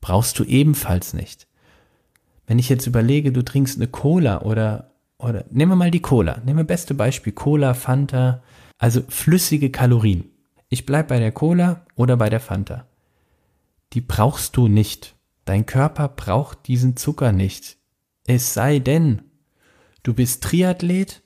Brauchst 0.00 0.38
du 0.38 0.44
ebenfalls 0.44 1.14
nicht. 1.14 1.46
Wenn 2.46 2.58
ich 2.58 2.68
jetzt 2.68 2.86
überlege, 2.86 3.32
du 3.32 3.44
trinkst 3.44 3.76
eine 3.76 3.88
Cola 3.88 4.42
oder, 4.42 4.92
oder, 5.18 5.44
nehmen 5.50 5.72
wir 5.72 5.76
mal 5.76 5.90
die 5.90 6.00
Cola. 6.00 6.40
Nehmen 6.44 6.58
wir 6.58 6.64
beste 6.64 6.94
Beispiel 6.94 7.32
Cola, 7.32 7.74
Fanta, 7.74 8.42
also 8.78 9.02
flüssige 9.08 9.70
Kalorien. 9.70 10.30
Ich 10.68 10.86
bleib 10.86 11.08
bei 11.08 11.18
der 11.18 11.32
Cola 11.32 11.84
oder 11.94 12.16
bei 12.16 12.30
der 12.30 12.40
Fanta. 12.40 12.86
Die 13.92 14.00
brauchst 14.00 14.56
du 14.56 14.68
nicht. 14.68 15.14
Dein 15.44 15.66
Körper 15.66 16.08
braucht 16.08 16.68
diesen 16.68 16.96
Zucker 16.96 17.32
nicht. 17.32 17.78
Es 18.26 18.52
sei 18.52 18.78
denn, 18.78 19.22
du 20.02 20.12
bist 20.14 20.42
Triathlet, 20.44 21.22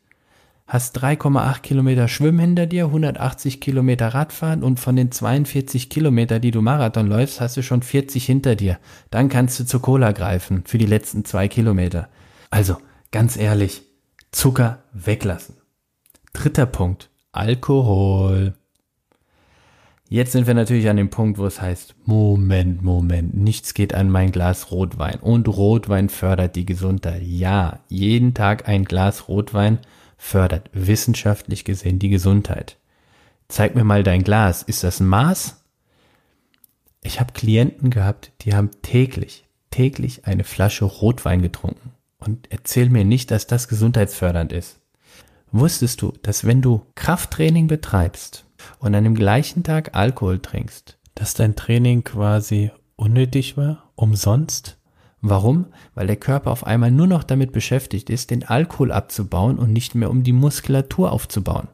hast 0.72 0.98
3,8 1.04 1.60
Kilometer 1.60 2.08
Schwimmen 2.08 2.38
hinter 2.38 2.64
dir, 2.64 2.86
180 2.86 3.60
Kilometer 3.60 4.08
Radfahren 4.08 4.62
und 4.62 4.80
von 4.80 4.96
den 4.96 5.12
42 5.12 5.90
Kilometer, 5.90 6.38
die 6.38 6.50
du 6.50 6.62
Marathon 6.62 7.06
läufst, 7.06 7.42
hast 7.42 7.58
du 7.58 7.62
schon 7.62 7.82
40 7.82 8.24
hinter 8.24 8.56
dir. 8.56 8.78
Dann 9.10 9.28
kannst 9.28 9.60
du 9.60 9.66
zur 9.66 9.82
Cola 9.82 10.12
greifen 10.12 10.62
für 10.64 10.78
die 10.78 10.86
letzten 10.86 11.26
zwei 11.26 11.46
Kilometer. 11.46 12.08
Also, 12.48 12.78
ganz 13.10 13.36
ehrlich, 13.36 13.82
Zucker 14.30 14.78
weglassen. 14.94 15.56
Dritter 16.32 16.64
Punkt, 16.64 17.10
Alkohol. 17.32 18.54
Jetzt 20.08 20.32
sind 20.32 20.46
wir 20.46 20.54
natürlich 20.54 20.88
an 20.88 20.96
dem 20.96 21.10
Punkt, 21.10 21.36
wo 21.36 21.44
es 21.44 21.60
heißt, 21.60 21.96
Moment, 22.06 22.82
Moment, 22.82 23.36
nichts 23.36 23.74
geht 23.74 23.92
an 23.92 24.08
mein 24.08 24.32
Glas 24.32 24.70
Rotwein. 24.70 25.18
Und 25.20 25.48
Rotwein 25.48 26.08
fördert 26.08 26.56
die 26.56 26.64
Gesundheit. 26.64 27.22
Ja, 27.22 27.80
jeden 27.90 28.32
Tag 28.32 28.68
ein 28.68 28.86
Glas 28.86 29.28
Rotwein 29.28 29.78
fördert 30.22 30.70
wissenschaftlich 30.72 31.64
gesehen 31.64 31.98
die 31.98 32.08
Gesundheit. 32.08 32.78
Zeig 33.48 33.74
mir 33.74 33.82
mal 33.82 34.04
dein 34.04 34.22
Glas. 34.22 34.62
Ist 34.62 34.84
das 34.84 35.00
ein 35.00 35.08
Maß? 35.08 35.62
Ich 37.02 37.18
habe 37.18 37.32
Klienten 37.32 37.90
gehabt, 37.90 38.30
die 38.42 38.54
haben 38.54 38.70
täglich, 38.82 39.44
täglich 39.70 40.24
eine 40.26 40.44
Flasche 40.44 40.84
Rotwein 40.84 41.42
getrunken. 41.42 41.90
Und 42.18 42.46
erzähl 42.50 42.88
mir 42.88 43.04
nicht, 43.04 43.32
dass 43.32 43.48
das 43.48 43.66
gesundheitsfördernd 43.66 44.52
ist. 44.52 44.78
Wusstest 45.50 46.00
du, 46.00 46.12
dass 46.22 46.46
wenn 46.46 46.62
du 46.62 46.86
Krafttraining 46.94 47.66
betreibst, 47.66 48.46
und 48.78 48.94
an 48.94 49.02
dem 49.02 49.16
gleichen 49.16 49.64
Tag 49.64 49.96
Alkohol 49.96 50.38
trinkst, 50.38 50.98
dass 51.16 51.34
dein 51.34 51.56
Training 51.56 52.04
quasi 52.04 52.70
unnötig 52.94 53.56
war, 53.56 53.90
umsonst? 53.96 54.78
Warum? 55.22 55.66
Weil 55.94 56.06
der 56.06 56.16
Körper 56.16 56.50
auf 56.50 56.66
einmal 56.66 56.90
nur 56.90 57.06
noch 57.06 57.22
damit 57.22 57.52
beschäftigt 57.52 58.10
ist, 58.10 58.30
den 58.30 58.44
Alkohol 58.44 58.92
abzubauen 58.92 59.58
und 59.58 59.72
nicht 59.72 59.94
mehr 59.94 60.10
um 60.10 60.22
die 60.22 60.32
Muskulatur 60.32 61.12
aufzubauen. 61.12 61.68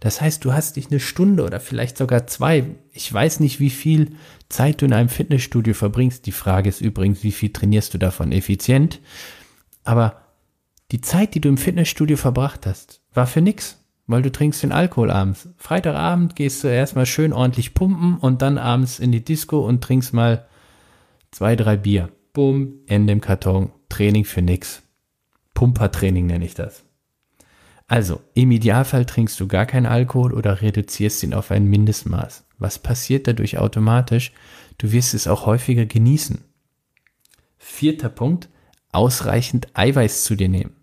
Das 0.00 0.20
heißt, 0.20 0.44
du 0.44 0.52
hast 0.52 0.76
dich 0.76 0.90
eine 0.90 1.00
Stunde 1.00 1.44
oder 1.44 1.60
vielleicht 1.60 1.98
sogar 1.98 2.26
zwei, 2.26 2.64
ich 2.92 3.12
weiß 3.12 3.40
nicht, 3.40 3.60
wie 3.60 3.70
viel 3.70 4.12
Zeit 4.48 4.80
du 4.80 4.86
in 4.86 4.92
einem 4.92 5.08
Fitnessstudio 5.08 5.74
verbringst. 5.74 6.24
Die 6.26 6.32
Frage 6.32 6.68
ist 6.68 6.80
übrigens, 6.80 7.22
wie 7.22 7.32
viel 7.32 7.52
trainierst 7.52 7.94
du 7.94 7.98
davon 7.98 8.32
effizient? 8.32 9.00
Aber 9.84 10.22
die 10.90 11.00
Zeit, 11.00 11.34
die 11.34 11.40
du 11.40 11.48
im 11.48 11.58
Fitnessstudio 11.58 12.16
verbracht 12.16 12.64
hast, 12.64 13.02
war 13.12 13.26
für 13.26 13.40
nix 13.40 13.78
weil 14.08 14.22
du 14.22 14.32
trinkst 14.32 14.62
den 14.62 14.72
Alkohol 14.72 15.10
abends. 15.10 15.50
Freitagabend 15.58 16.34
gehst 16.34 16.64
du 16.64 16.68
erstmal 16.68 17.06
schön 17.06 17.32
ordentlich 17.32 17.74
pumpen 17.74 18.16
und 18.16 18.42
dann 18.42 18.58
abends 18.58 18.98
in 18.98 19.12
die 19.12 19.22
Disco 19.22 19.60
und 19.60 19.84
trinkst 19.84 20.14
mal 20.14 20.46
zwei, 21.30 21.54
drei 21.54 21.76
Bier. 21.76 22.08
Bumm, 22.32 22.80
Ende 22.86 23.12
im 23.12 23.20
Karton, 23.20 23.72
Training 23.88 24.24
für 24.24 24.42
nix. 24.42 24.82
Pumpertraining 25.54 26.26
nenne 26.26 26.44
ich 26.44 26.54
das. 26.54 26.84
Also, 27.88 28.20
im 28.34 28.50
Idealfall 28.50 29.06
trinkst 29.06 29.40
du 29.40 29.48
gar 29.48 29.64
keinen 29.64 29.86
Alkohol 29.86 30.34
oder 30.34 30.60
reduzierst 30.60 31.22
ihn 31.22 31.32
auf 31.32 31.50
ein 31.50 31.64
Mindestmaß. 31.64 32.44
Was 32.58 32.78
passiert 32.78 33.26
dadurch 33.26 33.58
automatisch? 33.58 34.32
Du 34.76 34.92
wirst 34.92 35.14
es 35.14 35.26
auch 35.26 35.46
häufiger 35.46 35.86
genießen. 35.86 36.44
Vierter 37.56 38.10
Punkt, 38.10 38.48
ausreichend 38.92 39.68
Eiweiß 39.74 40.24
zu 40.24 40.36
dir 40.36 40.48
nehmen. 40.48 40.76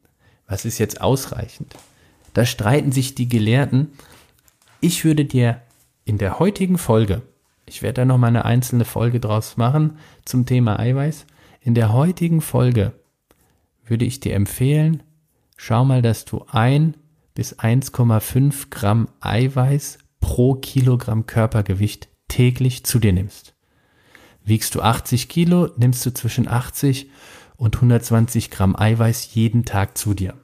Was 0.48 0.66
ist 0.66 0.80
jetzt 0.80 1.00
ausreichend? 1.00 1.76
Da 2.34 2.46
streiten 2.46 2.92
sich 2.92 3.16
die 3.16 3.30
Gelehrten. 3.30 3.94
Ich 4.82 5.06
würde 5.06 5.26
dir 5.26 5.62
in 6.06 6.18
der 6.18 6.40
heutigen 6.40 6.78
Folge, 6.78 7.22
ich 7.66 7.82
werde 7.82 8.02
da 8.02 8.06
nochmal 8.06 8.30
eine 8.30 8.46
einzelne 8.46 8.86
Folge 8.86 9.20
draus 9.20 9.58
machen 9.58 9.98
zum 10.24 10.46
Thema 10.46 10.80
Eiweiß. 10.80 11.26
In 11.66 11.74
der 11.74 11.92
heutigen 11.92 12.42
Folge 12.42 12.94
würde 13.84 14.06
ich 14.06 14.20
dir 14.20 14.36
empfehlen, 14.36 15.02
schau 15.58 15.84
mal, 15.84 16.04
dass 16.04 16.24
du 16.24 16.46
ein 16.48 16.96
bis 17.34 17.58
1,5 17.58 18.70
Gramm 18.70 19.10
Eiweiß 19.20 19.98
pro 20.20 20.54
Kilogramm 20.54 21.26
Körpergewicht 21.26 22.08
täglich 22.28 22.84
zu 22.84 23.00
dir 23.00 23.14
nimmst. 23.14 23.56
Wiegst 24.44 24.76
du 24.76 24.82
80 24.84 25.28
Kilo, 25.28 25.72
nimmst 25.76 26.06
du 26.06 26.14
zwischen 26.14 26.48
80 26.48 27.10
und 27.56 27.74
120 27.78 28.52
Gramm 28.52 28.76
Eiweiß 28.76 29.34
jeden 29.34 29.66
Tag 29.66 29.98
zu 29.98 30.14
dir. 30.14 30.36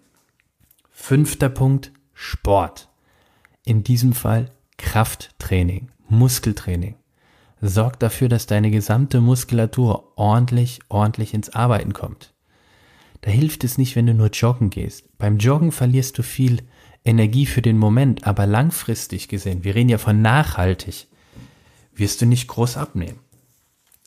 Fünfter 0.89 1.49
Punkt, 1.49 1.91
Sport. 2.15 2.89
In 3.63 3.83
diesem 3.83 4.13
Fall 4.13 4.49
Krafttraining, 4.77 5.91
Muskeltraining. 6.09 6.95
Sorg 7.61 7.99
dafür, 7.99 8.27
dass 8.27 8.47
deine 8.47 8.71
gesamte 8.71 9.21
Muskulatur 9.21 10.13
ordentlich, 10.17 10.79
ordentlich 10.89 11.33
ins 11.33 11.49
Arbeiten 11.49 11.93
kommt. 11.93 12.33
Da 13.21 13.29
hilft 13.29 13.63
es 13.63 13.77
nicht, 13.77 13.95
wenn 13.95 14.07
du 14.07 14.15
nur 14.15 14.29
joggen 14.29 14.71
gehst. 14.71 15.17
Beim 15.19 15.37
Joggen 15.37 15.71
verlierst 15.71 16.17
du 16.17 16.23
viel 16.23 16.63
Energie 17.05 17.45
für 17.45 17.61
den 17.61 17.77
Moment, 17.77 18.25
aber 18.25 18.47
langfristig 18.47 19.27
gesehen, 19.27 19.63
wir 19.63 19.75
reden 19.75 19.89
ja 19.89 19.97
von 19.99 20.21
nachhaltig, 20.21 21.07
wirst 21.93 22.21
du 22.21 22.25
nicht 22.25 22.47
groß 22.47 22.77
abnehmen. 22.77 23.19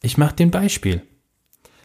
Ich 0.03 0.19
mache 0.19 0.35
den 0.35 0.51
Beispiel. 0.51 1.03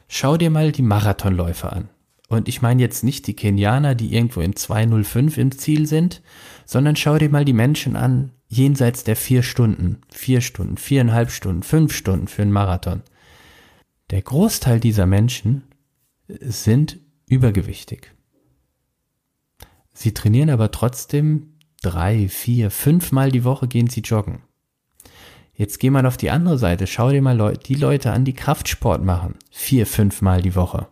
Schau 0.08 0.38
dir 0.38 0.50
mal 0.50 0.72
die 0.72 0.82
Marathonläufer 0.82 1.72
an. 1.72 1.90
Und 2.30 2.48
ich 2.48 2.62
meine 2.62 2.80
jetzt 2.80 3.04
nicht 3.04 3.26
die 3.26 3.36
Kenianer, 3.36 3.96
die 3.96 4.14
irgendwo 4.14 4.42
in 4.42 4.56
205 4.56 5.38
im 5.40 5.52
Ziel 5.52 5.88
sind, 5.88 6.22
sondern 6.64 6.96
schau 6.96 7.18
dir 7.18 7.30
mal 7.30 7.44
die 7.44 7.54
Menschen 7.54 7.96
an, 7.96 8.32
jenseits 8.48 9.04
der 9.04 9.16
vier 9.16 9.42
Stunden, 9.42 9.98
vier 10.12 10.42
Stunden, 10.42 10.78
viereinhalb 10.78 11.32
Stunden, 11.32 11.64
fünf 11.64 11.92
Stunden 11.92 12.28
für 12.28 12.44
einen 12.44 12.52
Marathon. 12.52 13.02
Der 14.12 14.22
Großteil 14.22 14.80
dieser 14.80 15.08
Menschen 15.08 15.64
sind 16.28 17.00
übergewichtig. 17.26 18.12
Sie 19.92 20.14
trainieren 20.14 20.52
aber 20.52 20.70
trotzdem 20.70 21.56
drei, 21.82 22.28
vier, 22.30 22.70
fünfmal 22.70 23.32
die 23.32 23.44
Woche 23.44 23.68
gehen 23.68 23.88
sie 23.88 24.02
joggen. 24.02 24.44
Jetzt 25.54 25.80
geh 25.80 25.90
mal 25.90 26.06
auf 26.06 26.16
die 26.16 26.30
andere 26.30 26.60
Seite, 26.60 26.86
schau 26.86 27.10
dir 27.10 27.24
mal 27.24 27.58
die 27.58 27.76
Leute 27.76 28.12
an, 28.12 28.24
die 28.24 28.34
Kraftsport 28.34 29.04
machen, 29.04 29.36
vier, 29.50 29.88
fünfmal 29.88 30.44
die 30.44 30.56
Woche 30.56 30.88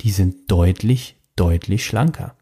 die 0.00 0.10
sind 0.10 0.50
deutlich, 0.50 1.16
deutlich 1.36 1.84
schlanker. 1.84 2.36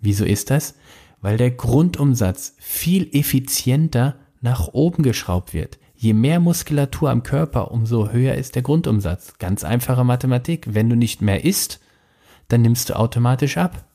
Wieso 0.00 0.24
ist 0.24 0.50
das? 0.50 0.74
Weil 1.20 1.36
der 1.36 1.50
Grundumsatz 1.50 2.54
viel 2.58 3.08
effizienter 3.12 4.16
nach 4.40 4.68
oben 4.68 5.02
geschraubt 5.02 5.54
wird. 5.54 5.78
Je 5.96 6.12
mehr 6.12 6.40
Muskulatur 6.40 7.08
am 7.10 7.22
Körper, 7.22 7.70
umso 7.70 8.10
höher 8.10 8.34
ist 8.34 8.56
der 8.56 8.62
Grundumsatz. 8.62 9.38
Ganz 9.38 9.64
einfache 9.64 10.04
Mathematik. 10.04 10.74
Wenn 10.74 10.90
du 10.90 10.96
nicht 10.96 11.22
mehr 11.22 11.44
isst, 11.44 11.80
dann 12.48 12.60
nimmst 12.60 12.90
du 12.90 12.96
automatisch 12.96 13.56
ab. 13.56 13.86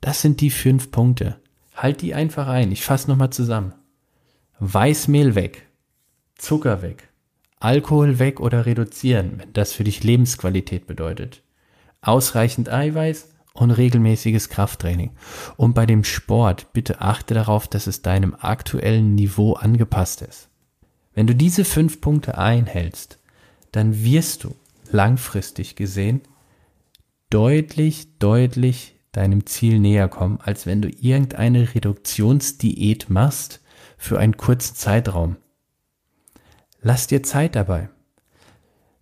Das 0.00 0.20
sind 0.20 0.40
die 0.40 0.50
fünf 0.50 0.90
Punkte. 0.90 1.40
Halt 1.74 2.02
die 2.02 2.14
einfach 2.14 2.48
ein. 2.48 2.72
Ich 2.72 2.82
fasse 2.82 3.08
nochmal 3.08 3.30
zusammen. 3.30 3.74
Weißmehl 4.58 5.34
weg. 5.34 5.68
Zucker 6.36 6.82
weg. 6.82 7.10
Alkohol 7.64 8.18
weg 8.18 8.40
oder 8.40 8.66
reduzieren, 8.66 9.38
wenn 9.38 9.52
das 9.54 9.72
für 9.72 9.84
dich 9.84 10.04
Lebensqualität 10.04 10.86
bedeutet. 10.86 11.42
Ausreichend 12.02 12.70
Eiweiß 12.70 13.30
und 13.54 13.70
regelmäßiges 13.70 14.50
Krafttraining. 14.50 15.12
Und 15.56 15.74
bei 15.74 15.86
dem 15.86 16.04
Sport 16.04 16.74
bitte 16.74 17.00
achte 17.00 17.32
darauf, 17.32 17.66
dass 17.66 17.86
es 17.86 18.02
deinem 18.02 18.34
aktuellen 18.34 19.14
Niveau 19.14 19.54
angepasst 19.54 20.20
ist. 20.20 20.48
Wenn 21.14 21.26
du 21.26 21.34
diese 21.34 21.64
fünf 21.64 22.02
Punkte 22.02 22.36
einhältst, 22.36 23.18
dann 23.72 24.04
wirst 24.04 24.44
du 24.44 24.54
langfristig 24.90 25.74
gesehen 25.74 26.20
deutlich, 27.30 28.18
deutlich 28.18 28.94
deinem 29.12 29.46
Ziel 29.46 29.80
näher 29.80 30.08
kommen, 30.08 30.38
als 30.42 30.66
wenn 30.66 30.82
du 30.82 30.88
irgendeine 30.88 31.74
Reduktionsdiät 31.74 33.08
machst 33.08 33.62
für 33.96 34.18
einen 34.18 34.36
kurzen 34.36 34.74
Zeitraum. 34.74 35.36
Lass 36.84 37.08
dir 37.08 37.22
Zeit 37.22 37.56
dabei. 37.56 37.88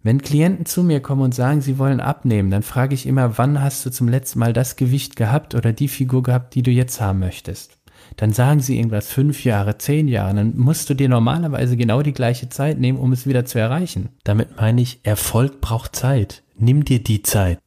Wenn 0.05 0.23
Klienten 0.23 0.67
zu 0.67 0.83
mir 0.83 1.01
kommen 1.01 1.23
und 1.23 1.35
sagen, 1.35 1.61
sie 1.61 1.79
wollen 1.79 2.01
abnehmen, 2.01 2.51
dann 2.51 2.63
frage 2.63 2.95
ich 2.95 3.07
immer, 3.07 3.37
wann 3.39 3.61
hast 3.61 3.85
du 3.85 3.91
zum 3.91 4.09
letzten 4.09 4.39
Mal 4.39 4.53
das 4.53 4.77
Gewicht 4.77 5.17
gehabt 5.17 5.55
oder 5.55 5.73
die 5.73 5.89
Figur 5.89 6.23
gehabt, 6.23 6.55
die 6.55 6.63
du 6.63 6.71
jetzt 6.71 7.01
haben 7.01 7.19
möchtest? 7.19 7.79
Dann 8.17 8.33
sagen 8.33 8.61
sie 8.61 8.79
irgendwas 8.79 9.09
fünf 9.09 9.45
Jahre, 9.45 9.79
zehn 9.79 10.09
Jahre, 10.09 10.35
dann 10.35 10.57
musst 10.57 10.89
du 10.91 10.95
dir 10.95 11.09
normalerweise 11.09 11.77
genau 11.77 12.03
die 12.03 12.13
gleiche 12.13 12.49
Zeit 12.49 12.79
nehmen, 12.79 12.99
um 12.99 13.13
es 13.13 13.27
wieder 13.27 13.45
zu 13.45 13.59
erreichen. 13.59 14.11
Damit 14.25 14.57
meine 14.57 14.81
ich, 14.81 15.01
Erfolg 15.05 15.61
braucht 15.61 15.95
Zeit. 15.95 16.43
Nimm 16.57 16.85
dir 16.85 17.03
die 17.03 17.23
Zeit. 17.23 17.59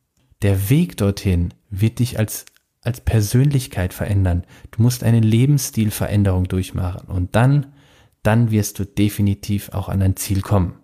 Der 0.42 0.70
Weg 0.70 0.98
dorthin 0.98 1.54
wird 1.70 2.00
dich 2.00 2.20
als 2.20 2.46
als 2.86 3.02
Persönlichkeit 3.02 3.94
verändern. 3.94 4.44
Du 4.72 4.82
musst 4.82 5.04
eine 5.04 5.20
Lebensstilveränderung 5.20 6.48
durchmachen 6.48 7.08
und 7.08 7.36
dann, 7.36 7.74
dann 8.26 8.52
wirst 8.52 8.80
du 8.80 8.86
definitiv 8.86 9.70
auch 9.70 9.90
an 9.90 10.00
dein 10.00 10.16
Ziel 10.16 10.42
kommen. 10.42 10.80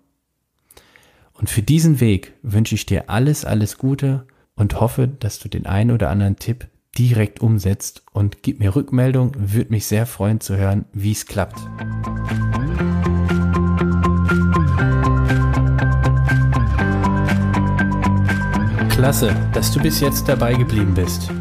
Und 1.34 1.50
für 1.50 1.64
diesen 1.64 2.00
Weg 2.00 2.34
wünsche 2.44 2.76
ich 2.76 2.86
dir 2.86 3.10
alles, 3.10 3.46
alles 3.46 3.78
Gute 3.78 4.28
und 4.56 4.80
hoffe, 4.80 5.08
dass 5.08 5.40
du 5.40 5.50
den 5.50 5.66
einen 5.66 5.92
oder 5.92 6.10
anderen 6.10 6.36
Tipp 6.36 6.68
direkt 6.98 7.40
umsetzt 7.42 8.04
und 8.12 8.44
gib 8.44 8.60
mir 8.60 8.76
Rückmeldung, 8.76 9.32
würde 9.38 9.72
mich 9.72 9.88
sehr 9.88 10.06
freuen 10.06 10.40
zu 10.40 10.56
hören, 10.56 10.86
wie 10.94 11.14
es 11.14 11.26
klappt. 11.26 11.58
Klasse, 18.90 19.36
dass 19.54 19.72
du 19.72 19.82
bis 19.82 20.00
jetzt 20.00 20.28
dabei 20.28 20.54
geblieben 20.54 20.94
bist. 20.94 21.32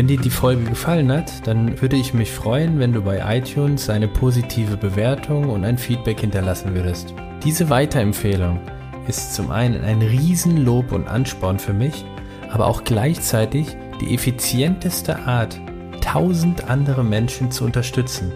Wenn 0.00 0.06
dir 0.06 0.16
die 0.16 0.30
Folge 0.30 0.64
gefallen 0.64 1.12
hat, 1.12 1.46
dann 1.46 1.78
würde 1.82 1.96
ich 1.96 2.14
mich 2.14 2.30
freuen, 2.30 2.78
wenn 2.78 2.94
du 2.94 3.02
bei 3.02 3.20
iTunes 3.36 3.90
eine 3.90 4.08
positive 4.08 4.78
Bewertung 4.78 5.50
und 5.50 5.62
ein 5.62 5.76
Feedback 5.76 6.20
hinterlassen 6.20 6.74
würdest. 6.74 7.12
Diese 7.44 7.68
Weiterempfehlung 7.68 8.60
ist 9.08 9.34
zum 9.34 9.50
einen 9.50 9.84
ein 9.84 10.00
Riesenlob 10.00 10.92
und 10.92 11.06
Ansporn 11.06 11.58
für 11.58 11.74
mich, 11.74 12.06
aber 12.48 12.66
auch 12.66 12.82
gleichzeitig 12.84 13.76
die 14.00 14.14
effizienteste 14.14 15.18
Art, 15.18 15.60
tausend 16.00 16.70
andere 16.70 17.04
Menschen 17.04 17.50
zu 17.50 17.66
unterstützen. 17.66 18.32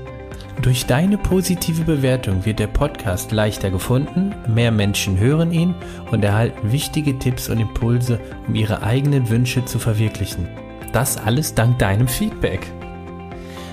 Durch 0.61 0.85
deine 0.85 1.17
positive 1.17 1.85
Bewertung 1.85 2.45
wird 2.45 2.59
der 2.59 2.67
Podcast 2.67 3.33
leichter 3.33 3.71
gefunden, 3.71 4.35
mehr 4.47 4.71
Menschen 4.71 5.19
hören 5.19 5.51
ihn 5.51 5.75
und 6.11 6.23
erhalten 6.27 6.73
wichtige 6.73 7.19
Tipps 7.19 7.49
und 7.49 7.59
Impulse, 7.59 8.21
um 8.47 8.55
ihre 8.55 8.83
eigenen 8.83 9.31
Wünsche 9.31 9.65
zu 9.65 9.79
verwirklichen. 9.79 10.47
Das 10.95 11.19
alles 11.19 11.55
dank 11.55 11.79
deinem 11.81 12.07
Feedback. 12.07 12.71